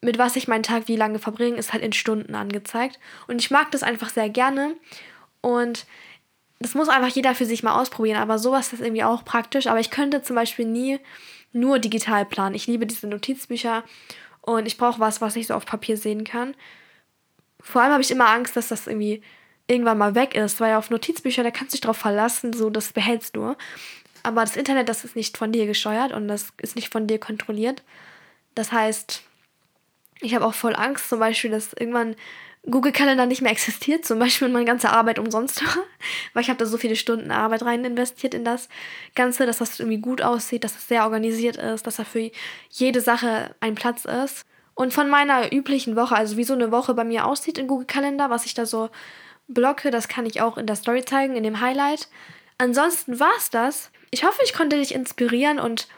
mit 0.00 0.18
was 0.18 0.34
ich 0.34 0.48
meinen 0.48 0.64
Tag 0.64 0.88
wie 0.88 0.96
lange 0.96 1.20
verbringe, 1.20 1.56
ist 1.56 1.72
halt 1.72 1.84
in 1.84 1.92
Stunden 1.92 2.34
angezeigt. 2.34 2.98
Und 3.28 3.40
ich 3.40 3.52
mag 3.52 3.70
das 3.70 3.84
einfach 3.84 4.08
sehr 4.08 4.28
gerne. 4.28 4.74
Und 5.40 5.86
das 6.60 6.74
muss 6.74 6.88
einfach 6.88 7.08
jeder 7.08 7.34
für 7.34 7.46
sich 7.46 7.62
mal 7.62 7.80
ausprobieren. 7.80 8.18
Aber 8.18 8.38
sowas 8.38 8.72
ist 8.72 8.80
irgendwie 8.80 9.02
auch 9.02 9.24
praktisch. 9.24 9.66
Aber 9.66 9.80
ich 9.80 9.90
könnte 9.90 10.22
zum 10.22 10.36
Beispiel 10.36 10.66
nie 10.66 11.00
nur 11.52 11.78
digital 11.78 12.26
planen. 12.26 12.54
Ich 12.54 12.66
liebe 12.66 12.86
diese 12.86 13.08
Notizbücher 13.08 13.82
und 14.42 14.66
ich 14.66 14.76
brauche 14.76 15.00
was, 15.00 15.20
was 15.20 15.36
ich 15.36 15.46
so 15.46 15.54
auf 15.54 15.66
Papier 15.66 15.96
sehen 15.96 16.24
kann. 16.24 16.54
Vor 17.60 17.82
allem 17.82 17.92
habe 17.92 18.02
ich 18.02 18.10
immer 18.10 18.28
Angst, 18.28 18.56
dass 18.56 18.68
das 18.68 18.86
irgendwie 18.86 19.22
irgendwann 19.66 19.98
mal 19.98 20.14
weg 20.14 20.34
ist, 20.34 20.60
weil 20.60 20.74
auf 20.74 20.90
Notizbücher, 20.90 21.42
da 21.42 21.50
kannst 21.50 21.72
du 21.72 21.76
dich 21.76 21.80
drauf 21.80 21.96
verlassen, 21.96 22.52
so 22.52 22.70
das 22.70 22.92
behältst 22.92 23.36
du. 23.36 23.56
Aber 24.22 24.42
das 24.42 24.56
Internet, 24.56 24.88
das 24.88 25.04
ist 25.04 25.16
nicht 25.16 25.38
von 25.38 25.52
dir 25.52 25.66
gesteuert 25.66 26.12
und 26.12 26.28
das 26.28 26.48
ist 26.60 26.76
nicht 26.76 26.90
von 26.90 27.06
dir 27.06 27.18
kontrolliert. 27.18 27.82
Das 28.54 28.70
heißt, 28.70 29.22
ich 30.20 30.34
habe 30.34 30.44
auch 30.44 30.54
voll 30.54 30.74
Angst, 30.76 31.08
zum 31.08 31.20
Beispiel, 31.20 31.50
dass 31.50 31.72
irgendwann 31.72 32.16
Google 32.68 32.92
Kalender 32.92 33.24
nicht 33.24 33.40
mehr 33.40 33.52
existiert, 33.52 34.04
zum 34.04 34.18
Beispiel 34.18 34.48
meine 34.48 34.66
ganze 34.66 34.90
Arbeit 34.90 35.18
umsonst 35.18 35.62
war, 35.64 35.84
weil 36.34 36.42
ich 36.42 36.48
habe 36.48 36.58
da 36.58 36.66
so 36.66 36.76
viele 36.76 36.96
Stunden 36.96 37.30
Arbeit 37.30 37.62
rein 37.62 37.84
investiert 37.84 38.34
in 38.34 38.44
das 38.44 38.68
Ganze, 39.14 39.46
dass 39.46 39.58
das 39.58 39.80
irgendwie 39.80 39.98
gut 39.98 40.22
aussieht, 40.22 40.64
dass 40.64 40.72
es 40.72 40.78
das 40.78 40.88
sehr 40.88 41.04
organisiert 41.04 41.56
ist, 41.56 41.86
dass 41.86 41.96
da 41.96 42.04
für 42.04 42.30
jede 42.70 43.00
Sache 43.00 43.54
ein 43.60 43.74
Platz 43.74 44.04
ist. 44.04 44.44
Und 44.74 44.94
von 44.94 45.10
meiner 45.10 45.52
üblichen 45.52 45.96
Woche, 45.96 46.14
also 46.14 46.36
wie 46.36 46.44
so 46.44 46.54
eine 46.54 46.70
Woche 46.70 46.94
bei 46.94 47.04
mir 47.04 47.26
aussieht 47.26 47.58
in 47.58 47.66
Google 47.66 47.86
Kalender, 47.86 48.30
was 48.30 48.46
ich 48.46 48.54
da 48.54 48.64
so 48.64 48.88
blocke, 49.48 49.90
das 49.90 50.08
kann 50.08 50.26
ich 50.26 50.40
auch 50.40 50.56
in 50.56 50.66
der 50.66 50.76
Story 50.76 51.04
zeigen, 51.04 51.36
in 51.36 51.42
dem 51.42 51.60
Highlight. 51.60 52.08
Ansonsten 52.56 53.18
war 53.20 53.32
es 53.36 53.50
das. 53.50 53.90
Ich 54.10 54.24
hoffe, 54.24 54.40
ich 54.44 54.54
konnte 54.54 54.76
dich 54.76 54.94
inspirieren 54.94 55.58
und 55.58 55.88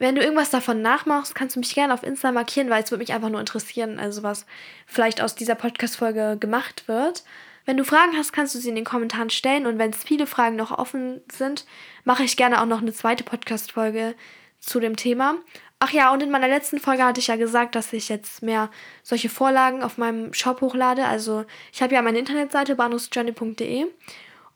wenn 0.00 0.14
du 0.14 0.22
irgendwas 0.22 0.48
davon 0.48 0.80
nachmachst, 0.80 1.34
kannst 1.34 1.56
du 1.56 1.60
mich 1.60 1.74
gerne 1.74 1.92
auf 1.92 2.02
Insta 2.02 2.32
markieren, 2.32 2.70
weil 2.70 2.82
es 2.82 2.90
würde 2.90 3.02
mich 3.02 3.12
einfach 3.12 3.28
nur 3.28 3.38
interessieren, 3.38 4.00
also 4.00 4.22
was 4.22 4.46
vielleicht 4.86 5.20
aus 5.20 5.34
dieser 5.34 5.54
Podcast-Folge 5.54 6.38
gemacht 6.40 6.88
wird. 6.88 7.22
Wenn 7.66 7.76
du 7.76 7.84
Fragen 7.84 8.16
hast, 8.16 8.32
kannst 8.32 8.54
du 8.54 8.58
sie 8.58 8.70
in 8.70 8.76
den 8.76 8.86
Kommentaren 8.86 9.28
stellen 9.28 9.66
und 9.66 9.78
wenn 9.78 9.90
es 9.90 10.02
viele 10.02 10.26
Fragen 10.26 10.56
noch 10.56 10.76
offen 10.76 11.20
sind, 11.30 11.66
mache 12.04 12.24
ich 12.24 12.38
gerne 12.38 12.62
auch 12.62 12.66
noch 12.66 12.80
eine 12.80 12.94
zweite 12.94 13.24
Podcast-Folge 13.24 14.14
zu 14.58 14.80
dem 14.80 14.96
Thema. 14.96 15.36
Ach 15.80 15.90
ja, 15.90 16.12
und 16.14 16.22
in 16.22 16.30
meiner 16.30 16.48
letzten 16.48 16.78
Folge 16.78 17.04
hatte 17.04 17.20
ich 17.20 17.26
ja 17.26 17.36
gesagt, 17.36 17.74
dass 17.74 17.92
ich 17.92 18.08
jetzt 18.08 18.42
mehr 18.42 18.70
solche 19.02 19.28
Vorlagen 19.28 19.82
auf 19.82 19.98
meinem 19.98 20.32
Shop 20.32 20.62
hochlade. 20.62 21.04
Also 21.04 21.44
ich 21.74 21.82
habe 21.82 21.94
ja 21.94 22.00
meine 22.00 22.18
Internetseite 22.18 22.74
bahnhofsjourney.de 22.74 23.86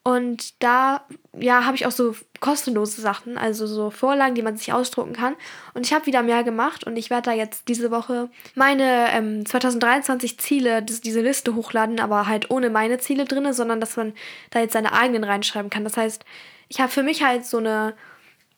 und 0.06 0.62
da, 0.62 1.06
ja, 1.32 1.64
habe 1.64 1.76
ich 1.76 1.86
auch 1.86 1.90
so 1.90 2.14
kostenlose 2.40 3.00
Sachen, 3.00 3.38
also 3.38 3.66
so 3.66 3.88
Vorlagen, 3.88 4.34
die 4.34 4.42
man 4.42 4.58
sich 4.58 4.70
ausdrucken 4.70 5.14
kann. 5.14 5.34
Und 5.72 5.86
ich 5.86 5.94
habe 5.94 6.04
wieder 6.04 6.22
mehr 6.22 6.44
gemacht 6.44 6.84
und 6.84 6.98
ich 6.98 7.08
werde 7.08 7.30
da 7.30 7.32
jetzt 7.32 7.68
diese 7.68 7.90
Woche 7.90 8.28
meine 8.54 9.08
ähm, 9.12 9.46
2023 9.46 10.38
Ziele, 10.38 10.82
das, 10.82 11.00
diese 11.00 11.22
Liste 11.22 11.54
hochladen, 11.54 12.00
aber 12.00 12.26
halt 12.26 12.50
ohne 12.50 12.68
meine 12.68 12.98
Ziele 12.98 13.24
drin, 13.24 13.50
sondern 13.54 13.80
dass 13.80 13.96
man 13.96 14.12
da 14.50 14.60
jetzt 14.60 14.74
seine 14.74 14.92
eigenen 14.92 15.24
reinschreiben 15.24 15.70
kann. 15.70 15.84
Das 15.84 15.96
heißt, 15.96 16.22
ich 16.68 16.80
habe 16.80 16.92
für 16.92 17.02
mich 17.02 17.24
halt 17.24 17.46
so 17.46 17.56
eine 17.56 17.94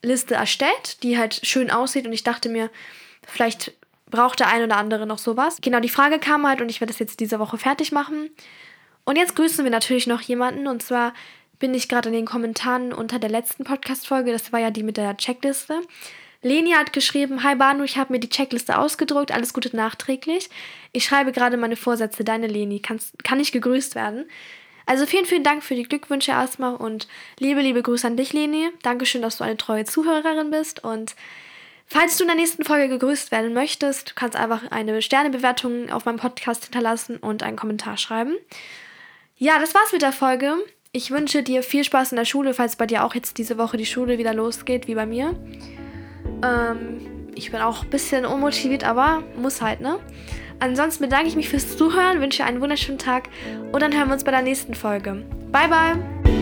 Liste 0.03 0.35
erstellt, 0.35 1.05
die 1.05 1.17
halt 1.17 1.41
schön 1.45 1.71
aussieht 1.71 2.09
und 2.09 2.13
ich 2.13 2.25
dachte 2.25 2.49
mir, 2.49 2.71
vielleicht 3.25 3.73
braucht 4.11 4.41
der 4.41 4.49
ein 4.49 4.65
oder 4.65 4.79
andere 4.79 5.07
noch 5.07 5.19
sowas. 5.19 5.59
Genau, 5.61 5.79
die 5.79 5.89
Frage 5.89 6.19
kam 6.19 6.45
halt 6.45 6.61
und 6.61 6.71
ich 6.71 6.81
werde 6.81 6.93
das 6.93 6.99
jetzt 6.99 7.21
diese 7.21 7.39
Woche 7.39 7.57
fertig 7.57 7.93
machen. 7.93 8.31
Und 9.07 9.17
jetzt 9.17 9.37
grüßen 9.37 9.65
wir 9.65 9.71
natürlich 9.71 10.09
noch 10.09 10.21
jemanden 10.21 10.67
und 10.67 10.83
zwar 10.83 11.15
bin 11.61 11.73
ich 11.75 11.89
gerade 11.89 12.09
in 12.09 12.15
den 12.15 12.27
Kommentaren 12.27 12.93
unter 12.93 13.21
der 13.21 13.31
letzten 13.31 13.63
Podcast-Folge, 13.63 14.33
das 14.33 14.53
war 14.53 14.59
ja 14.59 14.73
die 14.73 14.83
mit 14.83 14.97
der 14.97 15.17
Checkliste. 15.17 15.81
Leni 16.43 16.73
hat 16.73 16.93
geschrieben, 16.93 17.45
Hi 17.45 17.55
Banu, 17.55 17.85
ich 17.85 17.99
habe 17.99 18.13
mir 18.13 18.19
die 18.19 18.29
Checkliste 18.29 18.77
ausgedruckt, 18.77 19.31
alles 19.31 19.55
Gute 19.55 19.75
nachträglich. 19.75 20.51
Ich 20.91 21.05
schreibe 21.05 21.31
gerade 21.31 21.57
meine 21.57 21.77
Vorsätze, 21.77 22.25
deine 22.25 22.49
Leni, 22.49 22.81
Kannst, 22.81 23.23
kann 23.23 23.39
ich 23.39 23.53
gegrüßt 23.53 23.95
werden? 23.95 24.29
Also 24.87 25.07
vielen, 25.07 25.25
vielen 25.25 25.45
Dank 25.45 25.63
für 25.63 25.77
die 25.77 25.85
Glückwünsche 25.85 26.33
erstmal 26.33 26.75
und 26.75 27.07
liebe, 27.39 27.61
liebe 27.61 27.83
Grüße 27.83 28.09
an 28.09 28.17
dich, 28.17 28.33
Leni. 28.33 28.71
Dankeschön, 28.83 29.23
dass 29.23 29.39
du 29.39 29.45
eine 29.45 29.57
treue 29.57 29.85
Zuhörerin 29.85 30.51
bist 30.51 30.83
und 30.83 31.15
Falls 31.89 32.17
du 32.17 32.25
in 32.25 32.29
der 32.29 32.37
nächsten 32.37 32.65
Folge 32.65 32.89
gegrüßt 32.89 33.31
werden 33.31 33.55
möchtest, 33.55 34.11
du 34.11 34.15
kannst 34.17 34.37
einfach 34.37 34.73
eine 34.73 35.01
Sternebewertung 35.01 35.91
auf 35.91 36.05
meinem 36.05 36.19
Podcast 36.19 36.65
hinterlassen 36.65 37.17
und 37.19 37.45
einen 37.45 37.57
Kommentar 37.57 37.97
schreiben. 37.97 38.35
Ja, 39.39 39.59
das 39.59 39.75
war's 39.75 39.93
mit 39.93 40.03
der 40.03 40.13
Folge. 40.13 40.55
Ich 40.93 41.11
wünsche 41.11 41.43
dir 41.43 41.63
viel 41.63 41.85
Spaß 41.85 42.13
in 42.13 42.17
der 42.17 42.25
Schule, 42.25 42.55
falls 42.55 42.77
bei 42.77 42.87
dir 42.87 43.05
auch 43.05 43.15
jetzt 43.15 43.37
diese 43.37 43.59
Woche 43.59 43.77
die 43.77 43.85
Schule 43.85 44.17
wieder 44.17 44.33
losgeht, 44.33 44.89
wie 44.89 44.95
bei 44.95 45.05
mir. 45.05 45.35
Ähm, 46.43 47.29
ich 47.35 47.51
bin 47.51 47.61
auch 47.61 47.85
ein 47.85 47.91
bisschen 47.91 48.25
unmotiviert, 48.25 48.85
aber 48.85 49.23
muss 49.37 49.61
halt, 49.61 49.83
ne? 49.83 49.99
Ansonsten 50.59 51.05
bedanke 51.05 51.29
ich 51.29 51.37
mich 51.37 51.51
fürs 51.51 51.77
Zuhören, 51.77 52.23
wünsche 52.23 52.45
einen 52.45 52.63
wunderschönen 52.63 52.99
Tag 52.99 53.29
und 53.73 53.83
dann 53.83 53.95
hören 53.95 54.09
wir 54.09 54.15
uns 54.15 54.25
bei 54.25 54.31
der 54.31 54.41
nächsten 54.41 54.73
Folge. 54.73 55.27
Bye, 55.53 55.69
bye! 55.69 56.36